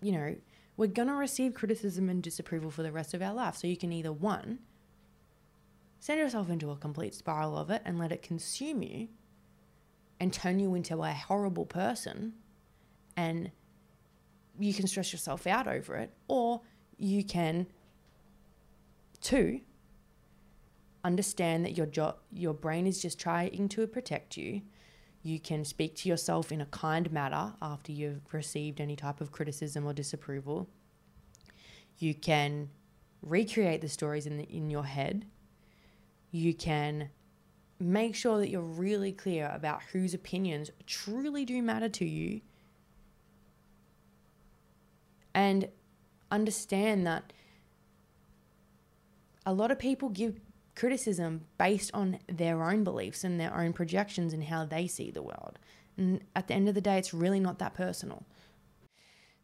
you 0.02 0.12
know, 0.12 0.36
we're 0.78 0.88
going 0.88 1.08
to 1.08 1.14
receive 1.14 1.54
criticism 1.54 2.10
and 2.10 2.24
disapproval 2.24 2.72
for 2.72 2.84
the 2.84 2.92
rest 2.92 3.14
of 3.14 3.22
our 3.22 3.34
life. 3.34 3.58
So 3.58 3.68
you 3.68 3.78
can 3.78 3.92
either, 3.92 4.12
one, 4.12 4.60
send 6.00 6.20
yourself 6.20 6.50
into 6.50 6.72
a 6.72 6.76
complete 6.76 7.14
spiral 7.14 7.58
of 7.58 7.70
it 7.70 7.82
and 7.86 8.00
let 8.00 8.12
it 8.12 8.22
consume 8.22 8.82
you 8.82 9.08
and 10.20 10.34
turn 10.34 10.60
you 10.60 10.74
into 10.76 11.02
a 11.04 11.12
horrible 11.12 11.66
person 11.66 12.34
and 13.16 13.52
you 14.60 14.74
can 14.74 14.88
stress 14.88 15.12
yourself 15.12 15.48
out 15.48 15.68
over 15.68 15.96
it 15.96 16.14
or 16.28 16.62
you 16.98 17.24
can 17.24 17.68
two 19.22 19.62
understand 21.04 21.66
that 21.66 21.76
your 21.76 21.86
jo- 21.86 22.16
your 22.32 22.54
brain 22.54 22.88
is 22.88 23.02
just 23.02 23.20
trying 23.20 23.68
to 23.68 23.88
protect 23.88 24.38
you 24.38 24.62
you 25.24 25.40
can 25.40 25.64
speak 25.64 25.96
to 25.96 26.10
yourself 26.10 26.52
in 26.52 26.60
a 26.60 26.66
kind 26.66 27.10
manner 27.12 27.54
after 27.62 27.94
you've 27.94 28.34
received 28.34 28.82
any 28.82 28.98
type 28.98 29.22
of 29.22 29.32
criticism 29.32 29.86
or 29.86 29.94
disapproval. 29.94 30.68
You 31.98 32.14
can 32.14 32.70
recreate 33.22 33.80
the 33.80 33.88
stories 33.88 34.26
in, 34.26 34.38
the, 34.38 34.44
in 34.44 34.70
your 34.70 34.84
head. 34.84 35.26
You 36.32 36.54
can 36.54 37.10
make 37.80 38.16
sure 38.16 38.38
that 38.38 38.50
you're 38.50 38.62
really 38.62 39.14
clear 39.14 39.50
about 39.54 39.82
whose 39.94 40.14
opinions 40.14 40.72
truly 40.86 41.46
do 41.46 41.62
matter 41.62 41.88
to 41.88 42.06
you. 42.06 42.42
And 45.34 45.70
understand 46.30 47.08
that 47.08 47.32
a 49.46 49.54
lot 49.54 49.72
of 49.72 49.80
people 49.80 50.10
give 50.10 50.40
criticism 50.76 51.46
based 51.58 51.92
on 51.94 52.20
their 52.28 52.64
own 52.64 52.84
beliefs 52.84 53.24
and 53.24 53.40
their 53.40 53.56
own 53.56 53.74
projections 53.74 54.34
and 54.34 54.46
how 54.46 54.66
they 54.66 54.88
see 54.88 55.12
the 55.12 55.22
world. 55.22 55.60
And 55.98 56.22
at 56.36 56.48
the 56.48 56.54
end 56.54 56.68
of 56.68 56.76
the 56.76 56.82
day, 56.82 56.98
it's 56.98 57.14
really 57.14 57.40
not 57.40 57.60
that 57.60 57.74
personal. 57.74 58.26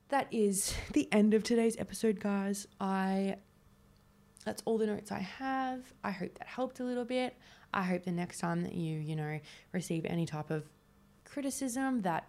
That 0.09 0.27
is 0.31 0.73
the 0.93 1.07
end 1.11 1.33
of 1.33 1.43
today's 1.43 1.77
episode, 1.77 2.19
guys. 2.19 2.67
I 2.79 3.37
that's 4.45 4.63
all 4.65 4.77
the 4.77 4.87
notes 4.87 5.11
I 5.11 5.19
have. 5.19 5.93
I 6.03 6.11
hope 6.11 6.37
that 6.39 6.47
helped 6.47 6.79
a 6.79 6.83
little 6.83 7.05
bit. 7.05 7.35
I 7.73 7.83
hope 7.83 8.03
the 8.03 8.11
next 8.11 8.39
time 8.39 8.63
that 8.63 8.73
you, 8.73 8.97
you 8.97 9.15
know, 9.15 9.39
receive 9.73 10.05
any 10.05 10.25
type 10.25 10.49
of 10.49 10.63
criticism 11.25 12.01
that 12.01 12.27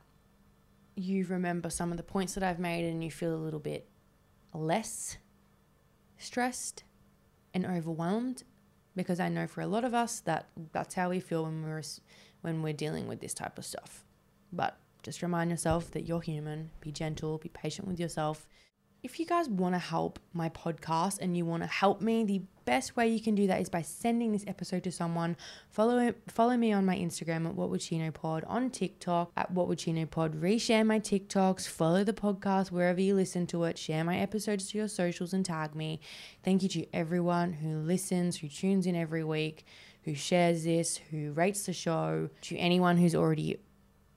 you 0.97 1.25
remember 1.27 1.71
some 1.71 1.91
of 1.91 1.97
the 1.97 2.03
points 2.03 2.35
that 2.35 2.43
I've 2.43 2.59
made 2.59 2.85
and 2.85 3.03
you 3.03 3.11
feel 3.11 3.35
a 3.35 3.37
little 3.37 3.61
bit 3.61 3.89
less 4.53 5.17
stressed 6.19 6.85
and 7.55 7.65
overwhelmed 7.65 8.43
because 9.01 9.21
I 9.21 9.29
know 9.29 9.47
for 9.47 9.61
a 9.61 9.67
lot 9.67 9.85
of 9.85 9.95
us 9.95 10.21
that 10.21 10.47
that's 10.73 10.95
how 10.95 11.11
we 11.11 11.21
feel 11.21 11.45
when 11.45 11.63
we're 11.63 11.83
when 12.43 12.63
we're 12.63 12.73
dealing 12.73 13.07
with 13.07 13.21
this 13.21 13.35
type 13.35 13.59
of 13.59 13.65
stuff. 13.65 14.05
But 14.53 14.77
just 15.03 15.23
remind 15.23 15.51
yourself 15.51 15.91
that 15.93 16.07
you're 16.07 16.21
human. 16.21 16.71
Be 16.81 16.93
gentle, 16.93 17.39
be 17.39 17.49
patient 17.49 17.89
with 17.89 18.01
yourself. 18.01 18.47
If 19.03 19.19
you 19.19 19.25
guys 19.25 19.49
want 19.49 19.75
to 19.75 19.79
help 19.79 20.19
my 20.35 20.51
podcast 20.51 21.21
and 21.21 21.35
you 21.35 21.47
want 21.47 21.63
to 21.63 21.67
help 21.67 22.03
me, 22.03 22.23
the 22.23 22.43
best 22.67 22.97
way 22.97 23.09
you 23.09 23.19
can 23.19 23.35
do 23.35 23.47
that 23.47 23.59
is 23.59 23.71
by 23.71 23.81
sending 23.81 24.31
this 24.31 24.45
episode 24.47 24.85
to 24.85 24.93
someone. 24.93 25.39
Follow 25.71 26.13
follow 26.29 26.55
me 26.55 26.71
on 26.73 26.85
my 26.85 26.97
Instagram 26.97 27.47
at 27.47 27.55
What 27.55 27.71
Would 27.71 27.81
She 27.81 27.97
Know 27.97 28.11
Pod, 28.11 28.45
on 28.47 28.69
TikTok 28.69 29.33
at 29.39 29.51
What 29.53 29.69
Would 29.69 29.81
She 29.81 29.95
Know 29.95 30.05
Pod. 30.05 30.39
Reshare 30.39 30.85
my 30.85 31.01
TikToks, 31.01 31.67
follow 31.67 32.05
the 32.05 32.13
podcast 32.13 32.71
wherever 32.71 33.01
you 33.01 33.15
listen 33.15 33.47
to 33.47 33.65
it. 33.65 33.79
Share 33.79 34.05
my 34.05 34.19
episodes 34.19 34.71
to 34.71 34.79
your 34.79 34.89
socials 34.89 35.33
and 35.33 35.47
tag 35.47 35.75
me. 35.75 36.01
Thank 36.45 36.63
you 36.63 36.69
to 36.69 36.87
everyone 36.93 37.55
who 37.55 37.79
listens, 37.79 38.37
who 38.37 38.49
tunes 38.49 38.85
in 38.87 38.95
every 38.95 39.25
week, 39.25 39.65
who 40.03 40.15
shares 40.15 40.65
this, 40.65 40.99
who 41.11 41.33
rates 41.33 41.65
the 41.65 41.73
show. 41.73 42.29
To 42.43 42.57
anyone 42.59 42.99
who's 42.99 43.15
already 43.15 43.61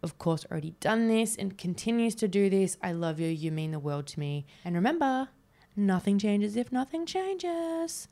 of 0.04 0.18
course, 0.18 0.46
already 0.52 0.76
done 0.80 1.08
this 1.08 1.36
and 1.36 1.58
continues 1.58 2.14
to 2.16 2.28
do 2.28 2.50
this. 2.50 2.78
I 2.84 2.92
love 2.92 3.20
you. 3.20 3.30
You 3.30 3.52
mean 3.52 3.72
the 3.72 3.80
world 3.80 4.06
to 4.08 4.20
me. 4.20 4.46
And 4.66 4.76
remember, 4.76 5.30
nothing 5.76 6.20
changes 6.20 6.56
if 6.58 6.72
nothing 6.72 7.06
changes. 7.06 8.08